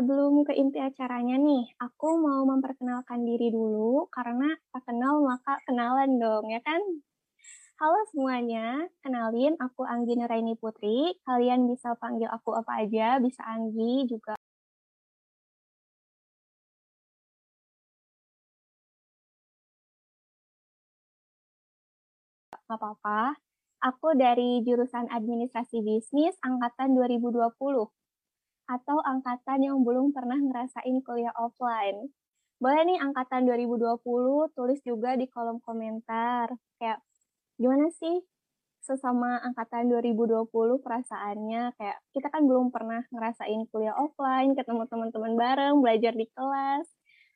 [0.00, 6.16] Sebelum ke inti acaranya nih, aku mau memperkenalkan diri dulu karena tak kenal maka kenalan
[6.16, 6.80] dong, ya kan?
[7.76, 11.20] Halo semuanya, kenalin aku Anggi Nuraini Putri.
[11.28, 14.40] Kalian bisa panggil aku apa aja, bisa Anggi juga.
[22.48, 23.36] Gak apa-apa.
[23.84, 27.99] Aku dari jurusan Administrasi Bisnis angkatan 2020
[28.70, 32.14] atau angkatan yang belum pernah ngerasain kuliah offline.
[32.62, 36.54] Boleh nih angkatan 2020 tulis juga di kolom komentar.
[36.78, 37.02] Kayak
[37.58, 38.22] gimana sih
[38.80, 40.48] sesama angkatan 2020
[40.80, 46.86] perasaannya kayak kita kan belum pernah ngerasain kuliah offline, ketemu teman-teman bareng, belajar di kelas.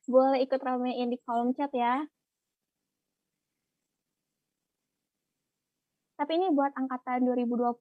[0.07, 2.05] Boleh ikut ramein di kolom chat ya.
[6.15, 7.75] Tapi ini buat angkatan 2020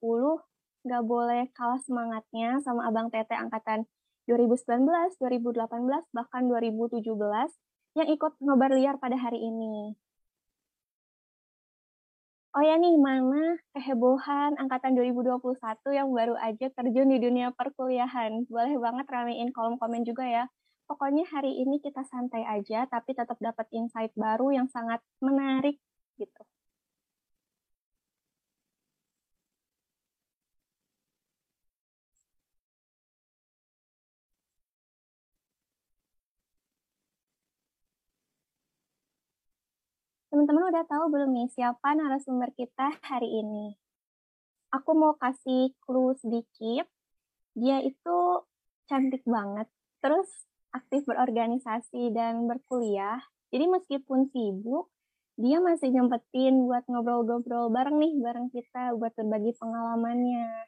[0.86, 3.88] nggak boleh kalah semangatnya sama Abang Tete angkatan
[4.28, 7.52] 2019, 2018, bahkan 2017
[8.00, 9.96] yang ikut ngobar liar pada hari ini.
[12.54, 15.58] Oh ya nih, mana kehebohan angkatan 2021
[15.90, 18.46] yang baru aja terjun di dunia perkuliahan.
[18.46, 20.46] Boleh banget ramein kolom komen juga ya.
[20.86, 25.82] Pokoknya hari ini kita santai aja, tapi tetap dapat insight baru yang sangat menarik
[26.22, 26.42] gitu.
[40.44, 43.80] Teman-teman udah tahu belum nih siapa narasumber kita hari ini?
[44.76, 46.84] Aku mau kasih clue sedikit.
[47.56, 48.44] Dia itu
[48.84, 49.72] cantik banget,
[50.04, 50.28] terus
[50.76, 53.24] aktif berorganisasi dan berkuliah.
[53.56, 54.92] Jadi meskipun sibuk,
[55.40, 60.68] dia masih nyempetin buat ngobrol-ngobrol bareng nih, bareng kita buat berbagi pengalamannya.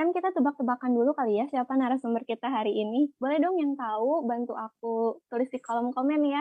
[0.00, 3.12] Kan kita tebak-tebakan dulu kali ya siapa narasumber kita hari ini.
[3.20, 6.40] Boleh dong yang tahu bantu aku tulis di kolom komen ya.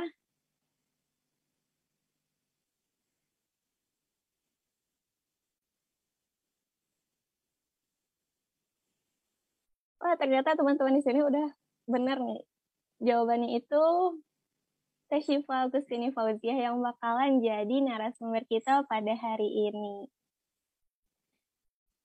[10.12, 11.48] Wah ternyata teman-teman di sini udah
[11.88, 12.44] bener nih.
[13.00, 13.84] Jawabannya itu
[15.08, 20.12] Teh Syifa Agustini Fauziah yang bakalan jadi narasumber kita pada hari ini.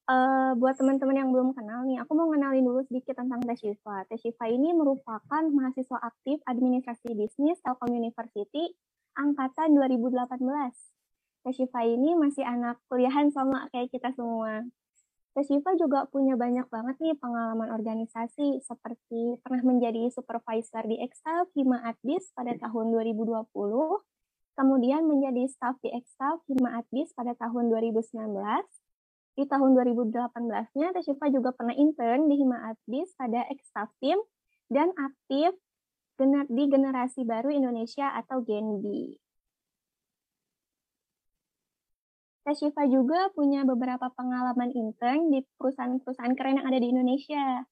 [0.06, 4.06] Uh, buat teman-teman yang belum kenal nih, aku mau kenalin dulu sedikit tentang Teh Syifa.
[4.06, 8.70] Teh Syifa ini merupakan mahasiswa aktif administrasi bisnis Telkom University
[9.18, 10.46] angkatan 2018.
[11.42, 14.62] Teh Syifa ini masih anak kuliahan sama kayak kita semua.
[15.36, 21.84] Tesiva juga punya banyak banget nih pengalaman organisasi seperti pernah menjadi supervisor di Exaf Hima
[21.84, 23.44] Adbis pada tahun 2020,
[24.56, 28.16] kemudian menjadi staff di Exaf Hima Adbis pada tahun 2019.
[29.36, 34.16] Di tahun 2018-nya Tesiva juga pernah intern di Hima Adbis pada Exaf Team
[34.72, 35.52] dan aktif
[36.48, 39.25] di generasi baru Indonesia atau Genbi.
[42.46, 47.66] Teh Syifa juga punya beberapa pengalaman intern di perusahaan-perusahaan keren yang ada di Indonesia.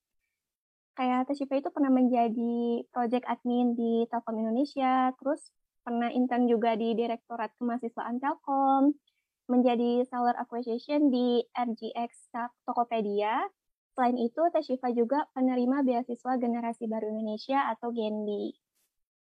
[0.98, 5.54] Kayak Teh Syifa itu pernah menjadi project admin di Telkom Indonesia, terus
[5.86, 8.98] pernah intern juga di Direktorat Kemahasiswaan Telkom,
[9.46, 12.34] menjadi seller acquisition di RGX
[12.66, 13.46] Tokopedia.
[13.94, 18.58] Selain itu, Teh Syifa juga penerima beasiswa generasi baru Indonesia atau GENBI.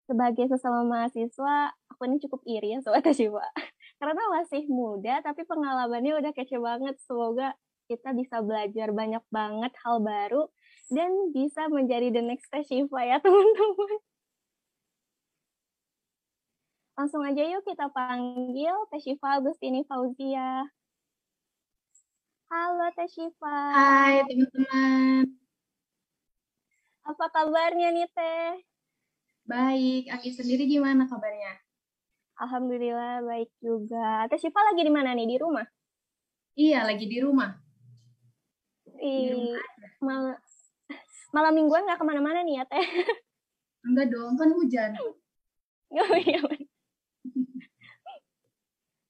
[0.04, 3.48] Sebagai sesama mahasiswa, aku ini cukup iri ya soal Teh Syifa
[4.00, 6.96] karena masih muda tapi pengalamannya udah kece banget.
[7.04, 7.52] Semoga
[7.92, 10.48] kita bisa belajar banyak banget hal baru
[10.88, 14.00] dan bisa menjadi the next Shiva ya teman-teman.
[16.96, 20.68] Langsung aja yuk kita panggil Teh Shiva Agustini Fauzia.
[22.48, 23.60] Halo Teh Shiva.
[23.76, 25.28] Hai teman-teman.
[27.04, 28.64] Apa kabarnya nih Teh?
[29.50, 31.69] Baik, Anggi sendiri gimana kabarnya?
[32.40, 34.24] Alhamdulillah baik juga.
[34.32, 35.28] Teh Syifa lagi di mana nih?
[35.28, 35.68] Di rumah?
[36.56, 37.52] Iya, lagi di rumah.
[38.96, 39.52] Di
[40.00, 40.40] Mal
[41.36, 42.88] malam mingguan nggak ke mana-mana nih ya Teh?
[43.84, 44.92] Enggak dong, kan hujan.
[45.90, 46.38] Oh iya.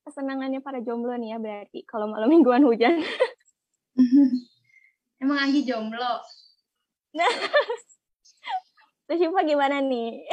[0.08, 3.04] Kesenangannya para jomblo nih ya berarti kalau malam mingguan hujan.
[5.22, 6.24] Emang Anggi jomblo?
[9.12, 10.24] Teh Syifa gimana nih?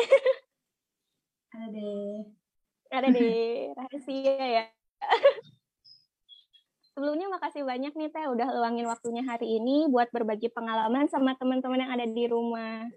[1.51, 2.46] Ada deh
[2.97, 3.29] ada di
[3.79, 4.65] rahasia ya.
[6.97, 11.85] Sebelumnya makasih banyak nih Teh udah luangin waktunya hari ini buat berbagi pengalaman sama teman-teman
[11.85, 12.89] yang ada di rumah.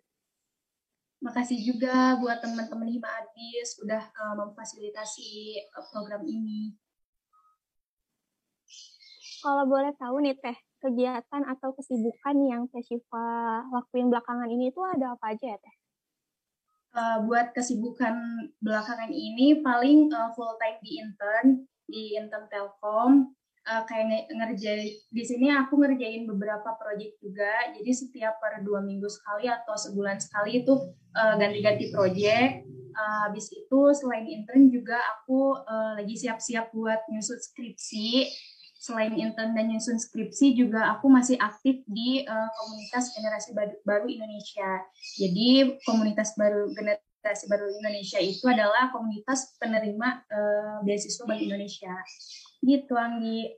[1.19, 6.79] Makasih juga buat teman-teman Hima Adis udah uh, memfasilitasi uh, program ini.
[9.43, 14.79] Kalau boleh tahu nih Teh, kegiatan atau kesibukan yang Teh Syifa lakuin belakangan ini itu
[14.79, 15.75] ada apa aja ya Teh?
[16.89, 18.17] Uh, buat kesibukan
[18.65, 21.47] belakangan ini paling uh, full time di intern
[21.85, 23.33] di intern Telkom.
[23.69, 27.69] Uh, kayak ngerjain di sini aku ngerjain beberapa proyek juga.
[27.77, 30.73] Jadi setiap per dua minggu sekali atau sebulan sekali itu
[31.13, 32.65] uh, ganti-ganti proyek
[32.99, 38.27] uh, habis itu selain intern juga aku uh, lagi siap-siap buat nyusun skripsi
[38.79, 43.51] selain intern dan nyusun skripsi juga aku masih aktif di uh, komunitas generasi
[43.83, 44.87] baru Indonesia.
[45.19, 51.91] Jadi komunitas baru generasi baru Indonesia itu adalah komunitas penerima uh, beasiswa Bank Indonesia.
[52.63, 53.51] Gitu Anggi.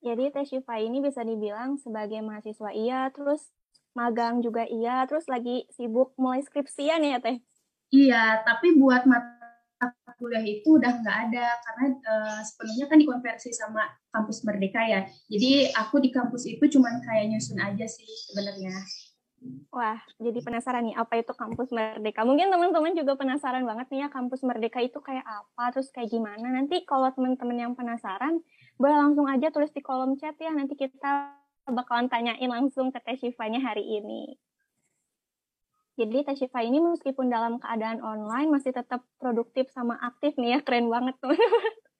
[0.00, 3.50] Jadi Teh Syifa ini bisa dibilang sebagai mahasiswa iya, terus
[3.98, 7.42] magang juga iya, terus lagi sibuk mulai skripsian ya Teh?
[7.90, 9.39] Iya, tapi buat mata
[10.20, 15.08] kuliah itu udah nggak ada karena uh, sepenuhnya kan dikonversi sama kampus Merdeka ya.
[15.32, 18.76] Jadi aku di kampus itu cuman kayak nyusun aja sih sebenarnya.
[19.72, 22.28] Wah, jadi penasaran nih apa itu kampus Merdeka.
[22.28, 26.52] Mungkin teman-teman juga penasaran banget nih ya kampus Merdeka itu kayak apa, terus kayak gimana.
[26.52, 28.44] Nanti kalau teman-teman yang penasaran,
[28.76, 30.52] boleh langsung aja tulis di kolom chat ya.
[30.52, 31.32] Nanti kita
[31.72, 33.16] bakalan tanyain langsung ke Teh
[33.64, 34.36] hari ini.
[36.00, 40.88] Jadi Tashifa ini meskipun dalam keadaan online masih tetap produktif sama aktif nih ya, keren
[40.88, 41.36] banget tuh.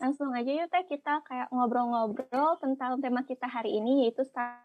[0.00, 4.64] Langsung aja yuk Teh kita kayak ngobrol-ngobrol tentang tema kita hari ini yaitu start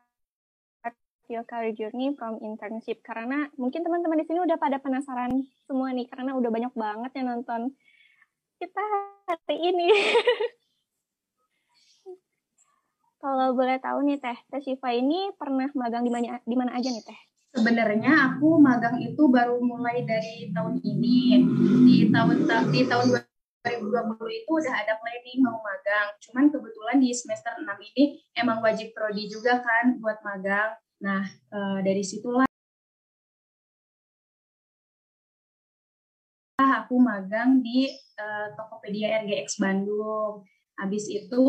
[1.27, 3.03] your career journey from internship.
[3.03, 7.27] Karena mungkin teman-teman di sini udah pada penasaran semua nih karena udah banyak banget yang
[7.27, 7.75] nonton
[8.55, 8.83] kita
[9.27, 9.91] hari ini.
[13.23, 16.91] Kalau boleh tahu nih Teh, Teh Siva ini pernah magang di mana di mana aja
[16.91, 17.19] nih Teh?
[17.55, 21.39] Sebenarnya aku magang itu baru mulai dari tahun ini.
[21.87, 23.23] Di tahun di tahun
[23.63, 26.11] 2020 itu udah ada planning mau magang.
[26.19, 27.63] Cuman kebetulan di semester 6
[27.95, 30.75] ini emang wajib prodi juga kan buat magang.
[30.99, 32.43] Nah, e, dari situlah
[36.59, 37.87] aku magang di
[38.19, 40.43] uh, Tokopedia RGX Bandung.
[40.75, 41.43] Habis itu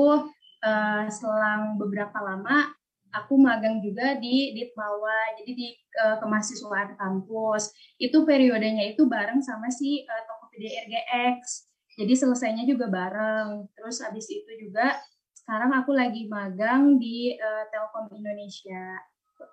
[0.65, 2.73] uh, selang beberapa lama
[3.15, 5.69] aku magang juga di Ditmawa, jadi di
[6.03, 7.71] uh, kemahasiswaan kampus.
[7.97, 11.71] Itu periodenya itu bareng sama si uh, Tokopedia RGX.
[11.95, 13.71] Jadi selesainya juga bareng.
[13.79, 14.99] Terus habis itu juga
[15.31, 18.99] sekarang aku lagi magang di uh, Telkom Indonesia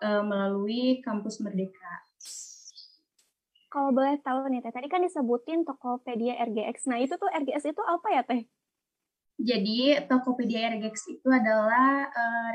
[0.01, 2.01] uh, melalui kampus Merdeka.
[3.71, 6.91] Kalau boleh tahu nih Teh, tadi kan disebutin Tokopedia RGX.
[6.91, 8.43] Nah, itu tuh RGX itu apa ya Teh?
[9.41, 12.49] Jadi Tokopedia RGX itu adalah uh,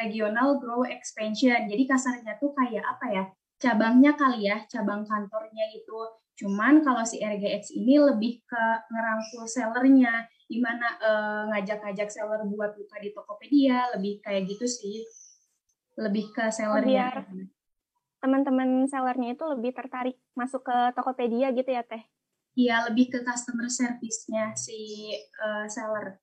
[0.00, 1.68] regional grow expansion.
[1.68, 3.24] Jadi kasarnya tuh kayak apa ya?
[3.60, 6.00] Cabangnya kali ya, cabang kantornya itu.
[6.40, 12.96] Cuman kalau si RGX ini lebih ke ngerangkul sellernya, gimana uh, ngajak-ngajak seller buat buka
[13.04, 15.04] di Tokopedia, lebih kayak gitu sih.
[16.00, 17.20] Lebih ke sellernya.
[18.24, 22.00] Teman-teman sellernya itu lebih tertarik masuk ke Tokopedia gitu ya Teh?
[22.58, 26.18] Iya, lebih ke customer service-nya si uh, seller.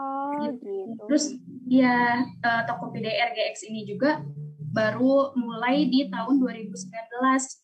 [0.00, 0.64] Oh gitu.
[0.64, 1.02] gitu.
[1.06, 1.24] Terus
[1.68, 4.24] ya uh, Tokopedia RGX ini juga
[4.72, 6.80] baru mulai di tahun 2019.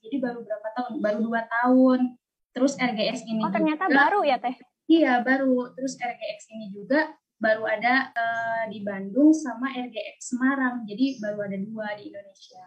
[0.05, 0.93] Jadi baru berapa tahun?
[1.01, 2.21] Baru dua tahun.
[2.53, 4.57] Terus RGX ini Oh ternyata juga, baru ya teh?
[4.87, 5.73] Iya baru.
[5.73, 10.85] Terus RGX ini juga baru ada uh, di Bandung sama RGX Semarang.
[10.85, 12.65] Jadi baru ada dua di Indonesia.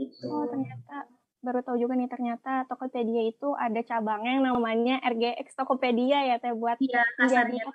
[0.00, 0.28] Gitu.
[0.32, 6.22] Oh ternyata baru tahu juga nih ternyata Tokopedia itu ada cabangnya yang namanya RGX Tokopedia
[6.30, 7.66] ya teh buat iya, kasarnya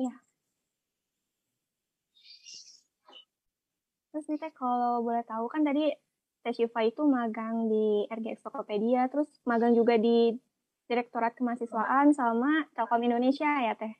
[0.00, 0.12] Iya.
[4.10, 5.92] Terus nih Teh, kalau boleh tahu kan tadi
[6.40, 10.32] Teh Syifa itu magang di RGX Tokopedia, terus magang juga di
[10.88, 13.92] Direktorat Kemahasiswaan sama Telkom Indonesia ya Teh?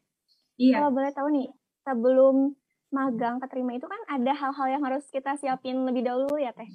[0.56, 0.80] Iya.
[0.80, 1.48] Kalau boleh tahu nih,
[1.84, 2.56] sebelum
[2.90, 6.66] magang keterima itu kan ada hal-hal yang harus kita siapin lebih dahulu ya Teh?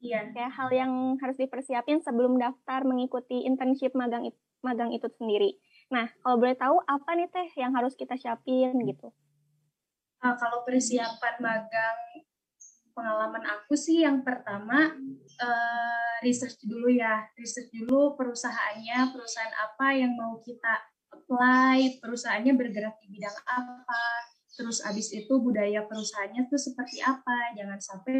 [0.00, 0.32] Iya.
[0.32, 4.32] Kayak hal yang harus dipersiapin sebelum daftar mengikuti internship magang,
[4.64, 5.58] magang itu sendiri.
[5.90, 9.10] Nah, kalau boleh tahu apa nih Teh yang harus kita siapin gitu?
[10.22, 12.00] Uh, kalau persiapan magang
[12.94, 14.94] pengalaman aku sih yang pertama
[15.40, 20.78] uh, research dulu ya, research dulu perusahaannya, perusahaan apa yang mau kita
[21.10, 24.04] apply, perusahaannya bergerak di bidang apa,
[24.54, 28.14] terus abis itu budaya perusahaannya tuh seperti apa, jangan sampai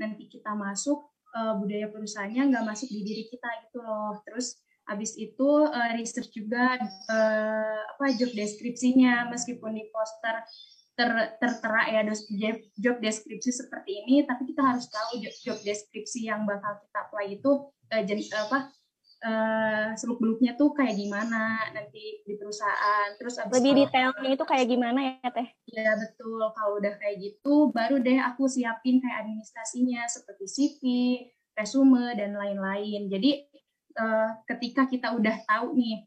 [0.00, 5.20] nanti kita masuk uh, budaya perusahaannya nggak masuk di diri kita gitu loh, terus Habis
[5.20, 6.80] itu uh, research juga
[7.12, 10.40] uh, apa job deskripsinya meskipun di poster
[10.96, 12.02] ter, tertera ya
[12.74, 17.26] job deskripsi seperti ini, tapi kita harus tahu job, job deskripsi yang bakal kita apply
[17.36, 18.72] itu uh, jenis apa
[19.24, 23.14] uh, seluk beluknya tuh kayak gimana nanti di perusahaan.
[23.18, 25.48] Terus abis lebih detailnya itu kayak gimana ya teh?
[25.70, 26.42] Ya betul.
[26.54, 30.82] Kalau udah kayak gitu, baru deh aku siapin kayak administrasinya seperti CV,
[31.58, 33.10] resume dan lain-lain.
[33.10, 33.47] Jadi
[33.98, 36.06] uh, ketika kita udah tahu nih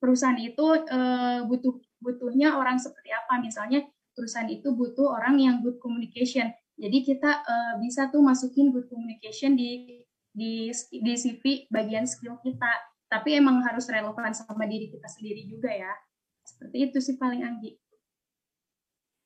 [0.00, 3.84] perusahaan itu uh, butuh butuhnya orang seperti apa, misalnya
[4.16, 6.48] perusahaan itu butuh orang yang good communication.
[6.80, 10.00] Jadi kita uh, bisa tuh masukin good communication di
[10.32, 12.72] di di CV bagian skill kita.
[13.10, 15.92] Tapi emang harus relevan sama diri kita sendiri juga ya.
[16.46, 17.74] Seperti itu sih paling Anggi.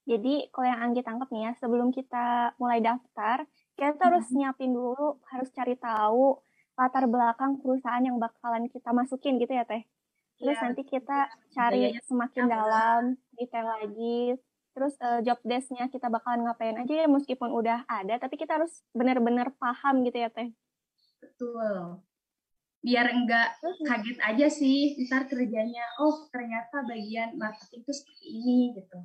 [0.04, 4.70] Jadi kalau yang Anggi tangkap nih ya sebelum kita mulai daftar kita tuh harus nyiapin
[4.70, 6.38] dulu harus cari tahu
[6.74, 9.82] latar belakang perusahaan yang bakalan kita masukin gitu ya teh
[10.38, 13.02] terus ya, nanti kita cari semakin dalam
[13.38, 14.34] detail lagi
[14.74, 18.82] terus uh, job desknya kita bakalan ngapain aja ya meskipun udah ada tapi kita harus
[18.90, 20.50] benar-benar paham gitu ya teh
[21.24, 22.04] Betul.
[22.84, 28.98] Biar enggak kaget aja sih, ntar kerjanya, oh ternyata bagian marketing itu seperti ini gitu.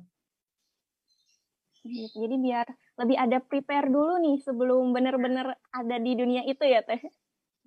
[1.80, 2.12] Gitu.
[2.20, 2.68] Jadi biar
[3.00, 7.00] lebih ada prepare dulu nih sebelum benar-benar ada di dunia itu ya Teh.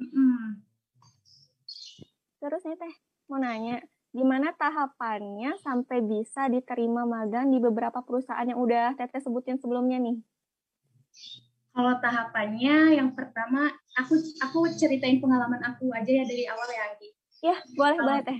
[0.01, 0.61] Mm.
[2.43, 2.93] Terus nih Teh,
[3.31, 3.79] mau nanya,
[4.13, 10.19] gimana tahapannya sampai bisa diterima magang di beberapa perusahaan yang udah Teteh sebutin sebelumnya nih?
[11.73, 13.65] Kalau tahapannya yang pertama
[13.97, 14.13] aku
[14.45, 17.09] aku ceritain pengalaman aku aja ya dari awal ya Anggi.
[17.43, 18.39] Ya, boleh boleh teh.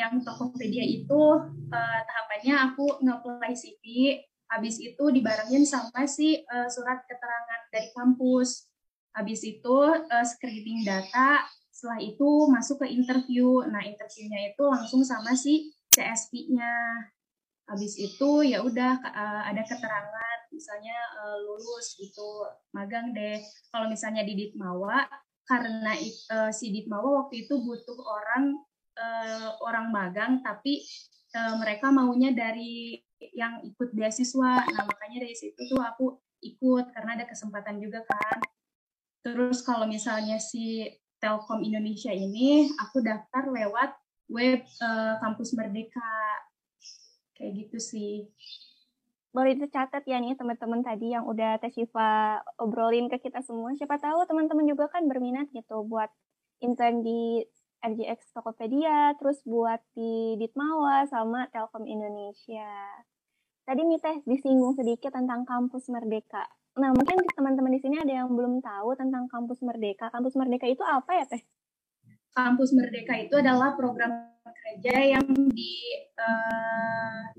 [0.00, 1.20] yang Tokopedia itu
[1.68, 4.16] uh, tahapannya aku nge-apply CV,
[4.48, 8.67] habis itu dibarengin sama si uh, surat keterangan dari kampus.
[9.18, 11.42] Habis itu uh, screening data,
[11.74, 13.66] setelah itu masuk ke interview.
[13.66, 16.70] Nah, interviewnya itu langsung sama si CSP-nya.
[17.66, 22.42] Habis itu ya udah uh, ada keterangan misalnya uh, lulus gitu
[22.74, 23.38] magang deh
[23.70, 25.06] kalau misalnya di Ditmawa
[25.46, 25.94] karena
[26.34, 28.58] uh, si Ditmawa waktu itu butuh orang
[28.98, 30.82] uh, orang magang tapi
[31.38, 32.98] uh, mereka maunya dari
[33.38, 38.38] yang ikut beasiswa nah makanya dari situ tuh aku ikut karena ada kesempatan juga kan
[39.22, 40.86] terus kalau misalnya si
[41.18, 43.90] Telkom Indonesia ini aku daftar lewat
[44.30, 46.14] web uh, kampus Merdeka
[47.34, 48.30] kayak gitu sih
[49.28, 53.76] boleh dicatat ya nih teman-teman tadi yang udah Teh Shiva obrolin ke kita semua.
[53.76, 56.08] Siapa tahu teman-teman juga kan berminat gitu buat
[56.64, 57.44] intern di
[57.78, 62.66] RGX Tokopedia, terus buat di Ditmawa sama Telkom Indonesia.
[63.62, 66.42] Tadi nih Teh disinggung sedikit tentang kampus Merdeka.
[66.78, 70.14] Nah, mungkin teman-teman di sini ada yang belum tahu tentang kampus Merdeka.
[70.14, 71.42] Kampus Merdeka itu apa ya Teh?
[72.30, 75.74] Kampus Merdeka itu adalah program kerja yang di
[76.14, 77.34] uh,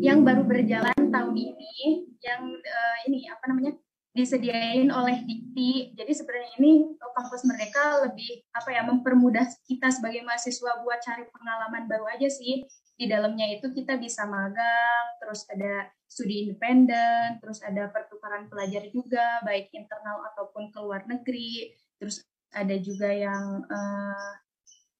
[0.00, 3.76] yang baru berjalan tahun ini yang uh, ini apa namanya
[4.16, 5.92] disediain oleh Dikti.
[5.92, 11.84] Jadi sebenarnya ini kampus mereka lebih apa ya mempermudah kita sebagai mahasiswa buat cari pengalaman
[11.84, 12.64] baru aja sih.
[12.96, 19.38] Di dalamnya itu kita bisa magang, terus ada studi independen, terus ada pertukaran pelajar juga
[19.46, 21.70] baik internal ataupun ke luar negeri.
[22.02, 24.30] Terus ada juga yang uh,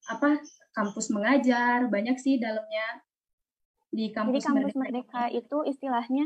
[0.06, 0.38] apa
[0.70, 3.02] kampus mengajar, banyak sih dalamnya
[3.90, 6.24] di kampus, Jadi kampus Merdeka, Merdeka itu istilahnya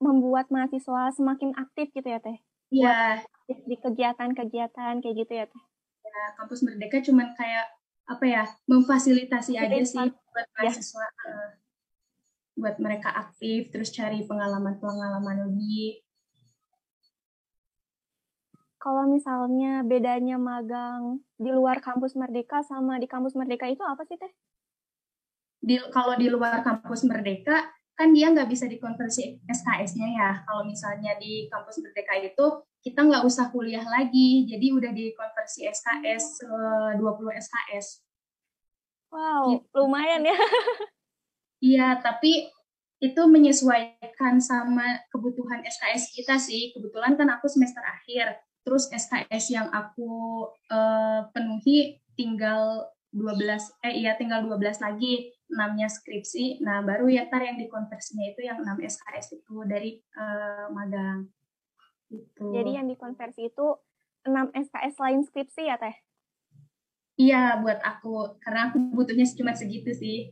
[0.00, 2.40] membuat mahasiswa semakin aktif gitu ya Teh?
[2.72, 3.20] Iya.
[3.44, 5.62] Di kegiatan-kegiatan kayak gitu ya Teh?
[6.08, 7.68] Ya, kampus Merdeka cuman kayak
[8.08, 10.72] apa ya, memfasilitasi aja sih buat iya.
[10.72, 11.60] mahasiswa ya.
[12.60, 16.04] Buat mereka aktif, terus cari pengalaman-pengalaman lebih.
[18.80, 24.16] Kalau misalnya bedanya magang di luar kampus Merdeka sama di kampus Merdeka itu apa sih
[24.16, 24.32] Teh?
[25.60, 30.30] di, kalau di luar kampus Merdeka kan dia nggak bisa dikonversi SKS-nya ya.
[30.48, 36.48] Kalau misalnya di kampus Merdeka itu kita nggak usah kuliah lagi, jadi udah dikonversi SKS
[36.96, 38.00] 20 SKS.
[39.12, 39.68] Wow, gitu.
[39.84, 40.32] lumayan ya.
[41.60, 42.48] Iya, tapi
[43.00, 46.72] itu menyesuaikan sama kebutuhan SKS kita sih.
[46.76, 54.14] Kebetulan kan aku semester akhir, terus SKS yang aku uh, penuhi tinggal 12 eh iya
[54.14, 56.62] tinggal 12 lagi enamnya skripsi.
[56.62, 61.26] Nah baru ya tar yang dikonversinya itu yang 6 SKS itu dari uh, magang.
[62.12, 63.66] Itu jadi yang dikonversi itu
[64.28, 65.96] 6 SKS lain skripsi ya teh?
[67.18, 68.38] Iya buat aku.
[68.44, 70.30] Karena aku butuhnya cuma segitu sih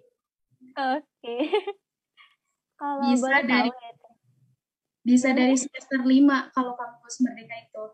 [0.79, 1.41] oke okay.
[2.81, 3.93] kalau bisa dari tahu, ya,
[5.03, 7.85] bisa dari semester 5 kalau kampus merdeka itu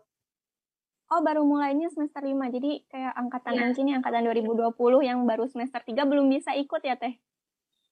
[1.05, 2.33] Oh, baru mulainya semester 5.
[2.49, 3.77] Jadi kayak angkatan yeah.
[3.77, 4.73] ini angkatan 2020
[5.05, 7.13] yang baru semester 3 belum bisa ikut ya, Teh?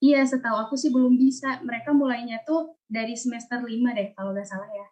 [0.02, 1.62] Iya, setahu aku sih belum bisa.
[1.62, 4.88] Mereka mulainya tuh dari semester 5 deh, kalau nggak salah ya.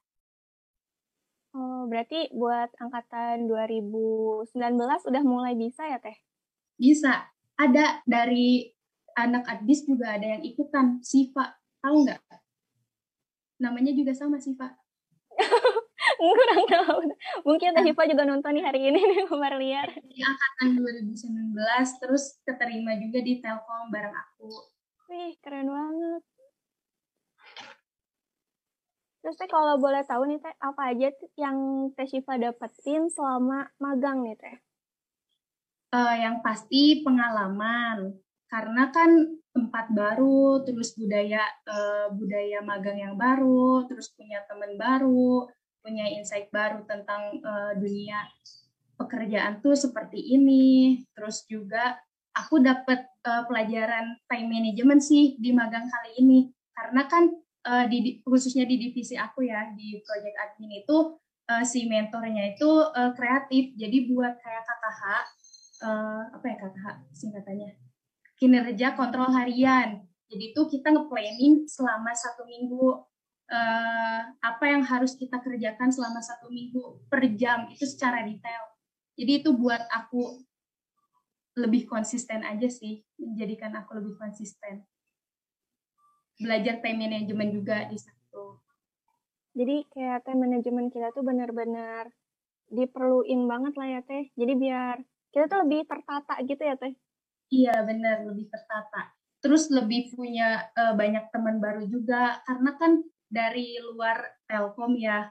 [1.51, 4.53] Oh, berarti buat angkatan 2019
[4.86, 6.15] udah mulai bisa ya, Teh?
[6.77, 7.25] Bisa.
[7.58, 8.70] Ada dari
[9.18, 11.56] anak adbis juga ada yang ikutan, Siva.
[11.82, 12.22] Tahu nggak?
[13.62, 14.72] Namanya juga sama, Siva.
[16.22, 17.00] Kurang tahu.
[17.46, 19.89] Mungkin Teh Siva juga nonton nih hari ini nih, Baru lihat.
[20.06, 24.50] Di angkatan 2019, terus keterima juga di Telkom bareng aku.
[25.10, 26.24] Wih, keren banget.
[29.22, 31.58] Terus teh kalau boleh tahu nih teh apa aja yang
[31.94, 34.58] teh Shiva dapetin selama magang nih teh?
[35.94, 38.18] Uh, yang pasti pengalaman
[38.51, 41.39] karena kan tempat baru, terus budaya
[41.72, 45.48] uh, budaya magang yang baru, terus punya teman baru,
[45.79, 48.27] punya insight baru tentang uh, dunia
[49.00, 51.00] pekerjaan tuh seperti ini.
[51.15, 51.96] Terus juga
[52.36, 56.51] aku dapat uh, pelajaran time management sih di magang kali ini.
[56.75, 57.31] Karena kan
[57.72, 60.98] uh, di khususnya di divisi aku ya di project admin itu
[61.48, 63.79] uh, si mentornya itu uh, kreatif.
[63.79, 65.01] Jadi buat kayak KKH
[65.88, 67.90] uh, apa ya KKH singkatannya
[68.41, 73.05] kinerja kontrol harian jadi itu kita nge-planning selama satu minggu
[73.53, 78.65] uh, apa yang harus kita kerjakan selama satu minggu per jam itu secara detail
[79.13, 80.41] jadi itu buat aku
[81.62, 84.89] lebih konsisten aja sih menjadikan aku lebih konsisten
[86.41, 88.43] belajar time management juga di situ.
[89.53, 92.10] Jadi kayak time management kita tuh benar-benar
[92.74, 94.33] diperluin banget lah ya teh.
[94.33, 94.98] Jadi biar
[95.29, 96.98] kita tuh lebih tertata gitu ya teh.
[97.51, 99.12] Iya benar lebih tertata.
[99.43, 105.27] Terus lebih punya uh, banyak teman baru juga karena kan dari luar Telkom ya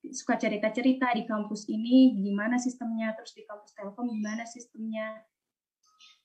[0.00, 5.26] suka cerita-cerita di kampus ini gimana sistemnya, terus di kampus Telkom gimana sistemnya.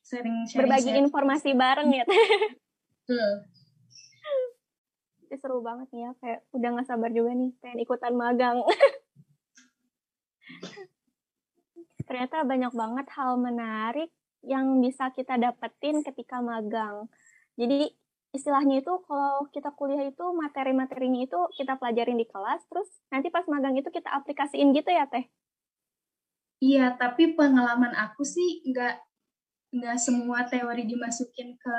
[0.06, 1.06] Sering sharing, berbagi sharing.
[1.10, 2.06] informasi bareng ya.
[2.06, 3.50] Betul
[5.26, 8.64] itu seru banget nih ya kayak udah nggak sabar juga nih pengen ikutan magang
[12.08, 14.08] ternyata banyak banget hal menarik
[14.46, 17.10] yang bisa kita dapetin ketika magang
[17.58, 17.92] jadi
[18.36, 23.48] istilahnya itu kalau kita kuliah itu materi-materinya itu kita pelajarin di kelas terus nanti pas
[23.48, 25.26] magang itu kita aplikasiin gitu ya teh
[26.62, 28.96] iya tapi pengalaman aku sih nggak
[29.76, 31.78] nggak semua teori dimasukin ke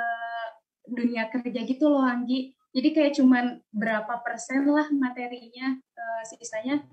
[0.87, 6.85] dunia kerja gitu loh Anggi jadi kayak cuman berapa persen lah materinya, uh, sisanya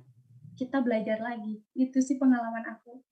[0.57, 1.61] kita belajar lagi.
[1.77, 3.05] Itu sih pengalaman aku.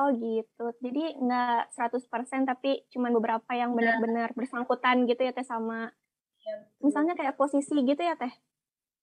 [0.00, 0.64] Oh gitu.
[0.80, 3.76] Jadi nggak 100% tapi cuman beberapa yang iya.
[3.76, 5.92] benar-benar bersangkutan gitu ya Teh sama
[6.40, 8.32] ya, misalnya kayak posisi gitu ya Teh?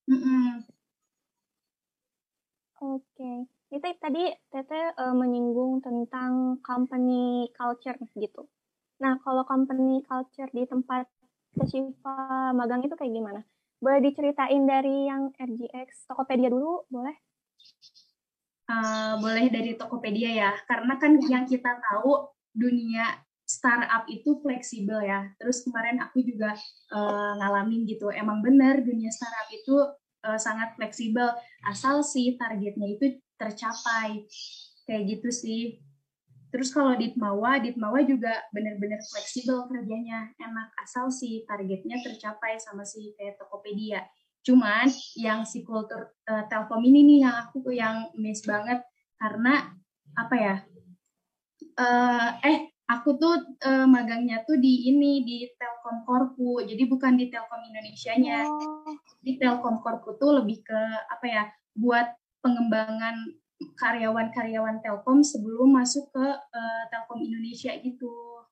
[0.09, 0.47] Mm -hmm.
[2.79, 3.05] Oke.
[3.13, 3.37] Okay.
[3.69, 8.49] Itu tadi Teteh uh, menyinggung tentang company culture gitu.
[8.99, 11.05] Nah, kalau company culture di tempat
[11.69, 13.41] Shiva magang itu kayak gimana?
[13.77, 17.15] Boleh diceritain dari yang RGX Tokopedia dulu, boleh?
[18.69, 25.25] Uh, boleh dari Tokopedia ya, karena kan yang kita tahu dunia startup itu fleksibel ya.
[25.41, 26.53] Terus kemarin aku juga
[26.93, 29.73] uh, ngalamin gitu, emang benar dunia startup itu
[30.21, 31.33] uh, sangat fleksibel,
[31.65, 34.29] asal si targetnya itu tercapai.
[34.85, 35.61] Kayak gitu sih.
[36.53, 42.85] Terus kalau di Ditmawa, Ditmawa juga benar-benar fleksibel kerjanya, enak asal si targetnya tercapai sama
[42.85, 44.05] si kayak Tokopedia.
[44.43, 44.87] Cuman
[45.19, 48.81] yang si kultur uh, Telkom ini nih yang aku tuh yang miss banget
[49.19, 49.75] karena
[50.15, 50.55] apa ya?
[51.79, 57.29] Uh, eh aku tuh uh, magangnya tuh di ini di Telkom Korpu, jadi bukan di
[57.29, 58.47] Telkom Indonesia-nya.
[58.49, 58.97] Oh.
[59.21, 61.43] Di Telkom Korpu tuh lebih ke apa ya?
[61.77, 68.43] Buat pengembangan karyawan-karyawan Telkom sebelum masuk ke uh, Telkom Indonesia gitu.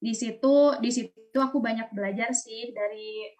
[0.00, 3.30] Di situ di situ aku banyak belajar sih dari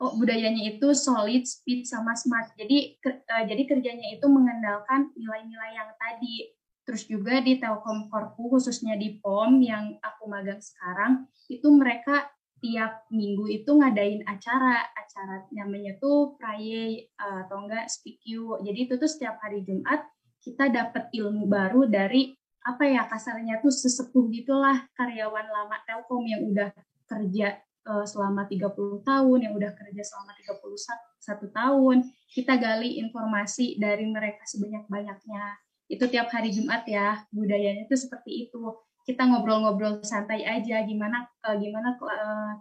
[0.00, 2.52] oh budayanya itu solid, speed sama smart.
[2.56, 6.52] Jadi ker, uh, jadi kerjanya itu mengandalkan nilai-nilai yang tadi.
[6.86, 12.30] Terus juga di Telkom Korpu khususnya di POM yang aku magang sekarang itu mereka
[12.62, 18.88] tiap minggu itu ngadain acara acara namanya tuh praye uh, atau enggak speak you jadi
[18.88, 20.08] itu tuh setiap hari Jumat
[20.40, 22.32] kita dapat ilmu baru dari
[22.64, 26.70] apa ya kasarnya tuh sesepuh gitulah karyawan lama Telkom yang udah
[27.06, 27.60] kerja
[28.06, 31.96] selama 30 tahun, yang udah kerja selama 31 tahun.
[32.32, 35.44] Kita gali informasi dari mereka sebanyak-banyaknya.
[35.86, 38.74] Itu tiap hari Jumat ya, budayanya itu seperti itu.
[39.06, 42.58] Kita ngobrol-ngobrol santai aja gimana uh, gimana uh,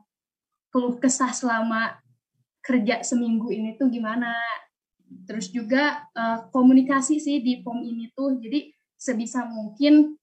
[0.70, 1.98] keluh kesah selama
[2.62, 4.30] kerja seminggu ini tuh gimana
[5.26, 6.06] Terus juga
[6.52, 10.18] komunikasi sih di POM ini tuh, jadi sebisa mungkin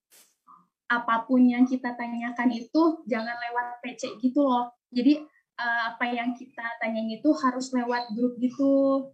[0.90, 4.70] apa pun yang kita tanyakan itu jangan lewat PC gitu loh.
[4.92, 5.24] Jadi
[5.58, 9.08] uh, apa yang kita tanyain itu harus lewat grup gitu.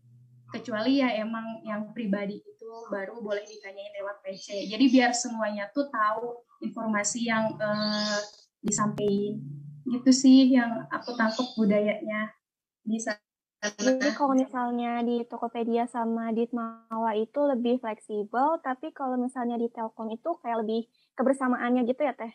[0.49, 4.73] kecuali ya emang yang pribadi itu baru boleh ditanyain lewat PC.
[4.73, 8.17] Jadi biar semuanya tuh tahu informasi yang uh,
[8.65, 9.45] disampaikan.
[9.85, 12.33] Gitu sih yang aku tangkap budayanya
[12.81, 13.21] bisa.
[13.61, 19.69] Jadi kalau misalnya di Tokopedia sama di Mawa itu lebih fleksibel, tapi kalau misalnya di
[19.69, 20.89] Telkom itu kayak lebih
[21.19, 22.33] kebersamaannya gitu ya Teh?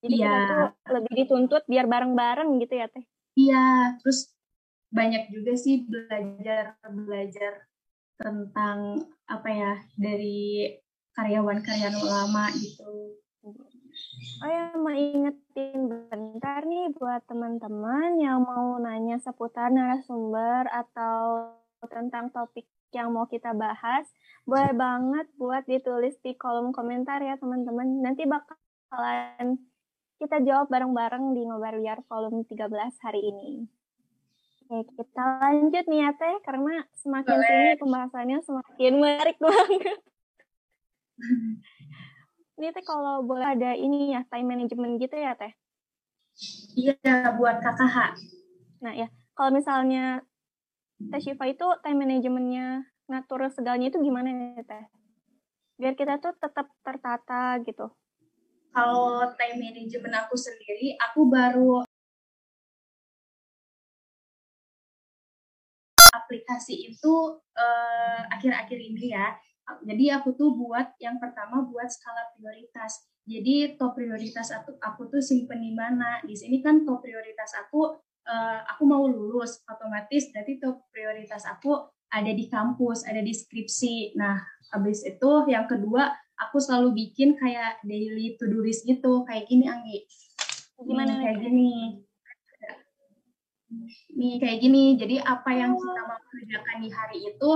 [0.00, 0.32] Jadi yeah.
[0.32, 3.04] kita tuh lebih dituntut biar bareng-bareng gitu ya Teh?
[3.36, 4.32] Iya, terus
[4.90, 7.68] banyak juga sih belajar belajar
[8.18, 10.76] tentang apa ya dari
[11.14, 13.16] karyawan-karyawan lama gitu.
[14.40, 21.48] Oh ya, mau ingetin bentar nih buat teman-teman yang mau nanya seputar narasumber atau
[21.88, 24.04] tentang topik yang mau kita bahas,
[24.44, 28.04] boleh banget buat ditulis di kolom komentar ya teman-teman.
[28.04, 29.56] Nanti bakalan
[30.20, 32.68] kita jawab bareng-bareng di Ngobar Biar volume 13
[33.00, 33.64] hari ini.
[34.68, 37.48] Oke, kita lanjut nih ya Teh, karena semakin Boleh.
[37.48, 39.98] sini pembahasannya semakin menarik banget.
[42.60, 45.56] ini Teh kalau boleh ada ini ya, time management gitu ya Teh?
[46.76, 47.96] Iya, buat KKH.
[48.84, 50.20] Nah ya, kalau misalnya
[51.00, 54.84] Teh Shiva itu time managementnya ngatur segalanya itu gimana ya Teh?
[55.80, 57.88] Biar kita tuh tetap tertata gitu.
[58.70, 61.82] Kalau time management aku sendiri, aku baru
[66.10, 67.14] aplikasi itu
[67.58, 69.34] uh, akhir-akhir ini ya.
[69.86, 73.06] Jadi aku tuh buat yang pertama buat skala prioritas.
[73.26, 76.18] Jadi top prioritas aku, aku tuh simpen di mana.
[76.26, 77.94] Di sini kan top prioritas aku
[78.26, 84.18] uh, aku mau lulus otomatis berarti top prioritas aku ada di kampus, ada di skripsi.
[84.18, 84.34] Nah,
[84.74, 89.68] habis itu yang kedua aku selalu bikin kayak daily to do list gitu, kayak gini
[89.68, 90.08] Anggi.
[90.80, 92.00] Gimana kayak gini.
[94.16, 94.96] Nih kayak gini.
[94.96, 97.50] Jadi apa yang kita mau kerjakan di hari itu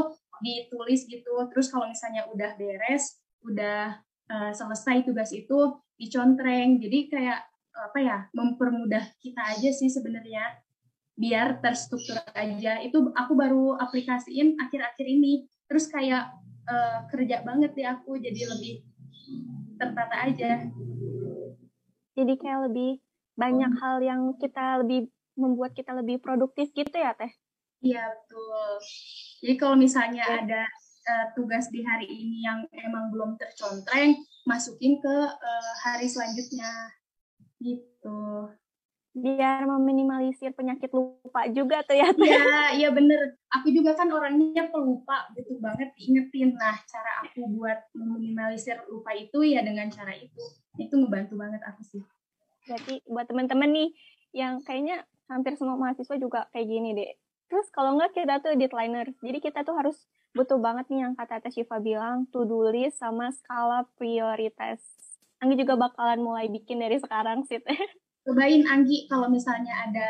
[0.44, 1.34] ditulis gitu.
[1.50, 6.78] Terus kalau misalnya udah beres udah uh, selesai tugas itu dicontreng.
[6.78, 7.40] Jadi kayak
[7.74, 10.60] apa ya mempermudah kita aja sih sebenarnya.
[11.16, 12.82] Biar terstruktur aja.
[12.84, 15.48] Itu aku baru aplikasiin akhir-akhir ini.
[15.64, 18.84] Terus kayak uh, kerja banget deh aku jadi lebih
[19.80, 20.52] tertata aja
[22.14, 23.02] jadi kayak lebih
[23.34, 23.78] banyak oh.
[23.82, 27.30] hal yang kita lebih membuat kita lebih produktif gitu ya Teh?
[27.82, 28.70] Iya betul.
[29.44, 30.40] Jadi kalau misalnya ya.
[30.40, 30.62] ada
[31.04, 34.16] uh, tugas di hari ini yang emang belum tercontreng,
[34.48, 36.70] masukin ke uh, hari selanjutnya
[37.60, 38.48] gitu.
[39.14, 42.10] Biar meminimalisir penyakit lupa juga tuh ya.
[42.18, 43.38] Iya, iya bener.
[43.54, 46.58] Aku juga kan orangnya pelupa, butuh banget diingetin.
[46.58, 50.42] Nah, cara aku buat meminimalisir lupa itu ya dengan cara itu.
[50.82, 52.02] Itu ngebantu banget aku sih.
[52.66, 53.90] Berarti buat teman-teman nih
[54.34, 57.14] yang kayaknya hampir semua mahasiswa juga kayak gini deh.
[57.46, 59.14] Terus kalau nggak kita tuh deadliner.
[59.22, 59.94] Jadi kita tuh harus
[60.34, 64.82] butuh banget nih yang kata Teh Shiva bilang, to-do list sama skala prioritas.
[65.38, 67.62] Anggi juga bakalan mulai bikin dari sekarang sih.
[68.24, 70.08] Cobain Anggi kalau misalnya ada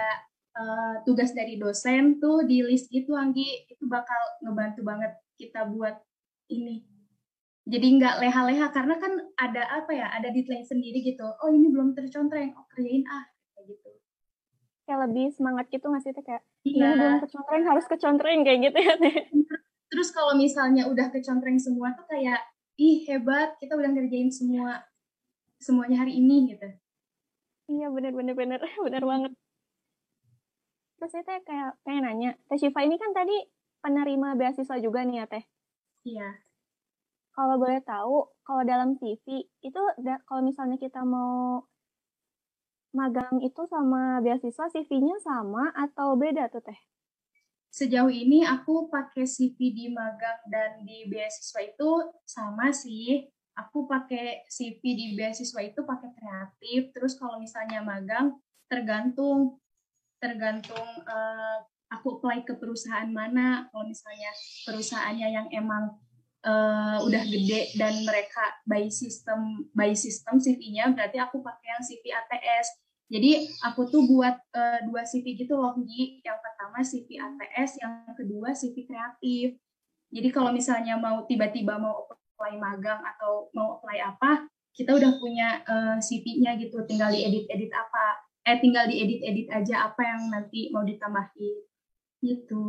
[0.55, 5.98] uh, tugas dari dosen tuh di list gitu Anggi, itu bakal ngebantu banget kita buat
[6.50, 6.87] ini.
[7.64, 11.24] Jadi nggak leha-leha karena kan ada apa ya, ada deadline sendiri gitu.
[11.42, 13.35] Oh ini belum tercontreng, oh kerjain ah
[14.85, 16.92] kayak lebih semangat gitu nggak sih kayak iya.
[16.92, 18.94] belum kecontreng harus kecontreng kayak gitu ya
[19.92, 22.40] terus kalau misalnya udah kecontreng semua tuh kayak
[22.77, 24.85] ih hebat kita udah ngerjain semua
[25.57, 26.68] semuanya hari ini gitu
[27.72, 29.33] iya bener bener bener bener banget
[30.96, 33.37] terus saya teh kayak pengen nanya teh Shiva ini kan tadi
[33.85, 35.44] penerima beasiswa juga nih ya teh
[36.09, 36.29] iya
[37.35, 39.81] kalau boleh tahu kalau dalam CV itu
[40.29, 41.66] kalau misalnya kita mau
[42.94, 46.79] magang itu sama beasiswa CV-nya sama atau beda tuh teh?
[47.74, 51.90] Sejauh ini aku pakai CV di magang dan di beasiswa itu
[52.22, 53.27] sama sih.
[53.55, 56.90] Aku pakai CV di beasiswa itu pakai kreatif.
[56.90, 58.35] Terus kalau misalnya magang
[58.67, 59.62] tergantung
[60.19, 61.59] tergantung uh,
[61.93, 63.71] aku apply ke perusahaan mana.
[63.71, 64.31] Kalau misalnya
[64.67, 65.95] perusahaannya yang emang
[66.43, 72.11] uh, udah gede dan mereka by system by system CV-nya berarti aku pakai yang CV
[72.11, 76.25] ATS jadi aku tuh buat uh, dua CV gitu loh, Gi.
[76.25, 79.61] Yang pertama CV ATS, yang kedua CV kreatif.
[80.09, 85.62] Jadi kalau misalnya mau tiba-tiba mau apply magang atau mau apply apa, kita udah punya
[85.64, 88.27] uh, eh, CV-nya gitu, tinggal diedit-edit apa.
[88.44, 91.64] Eh tinggal diedit-edit aja apa yang nanti mau ditambahin.
[92.20, 92.64] Gitu.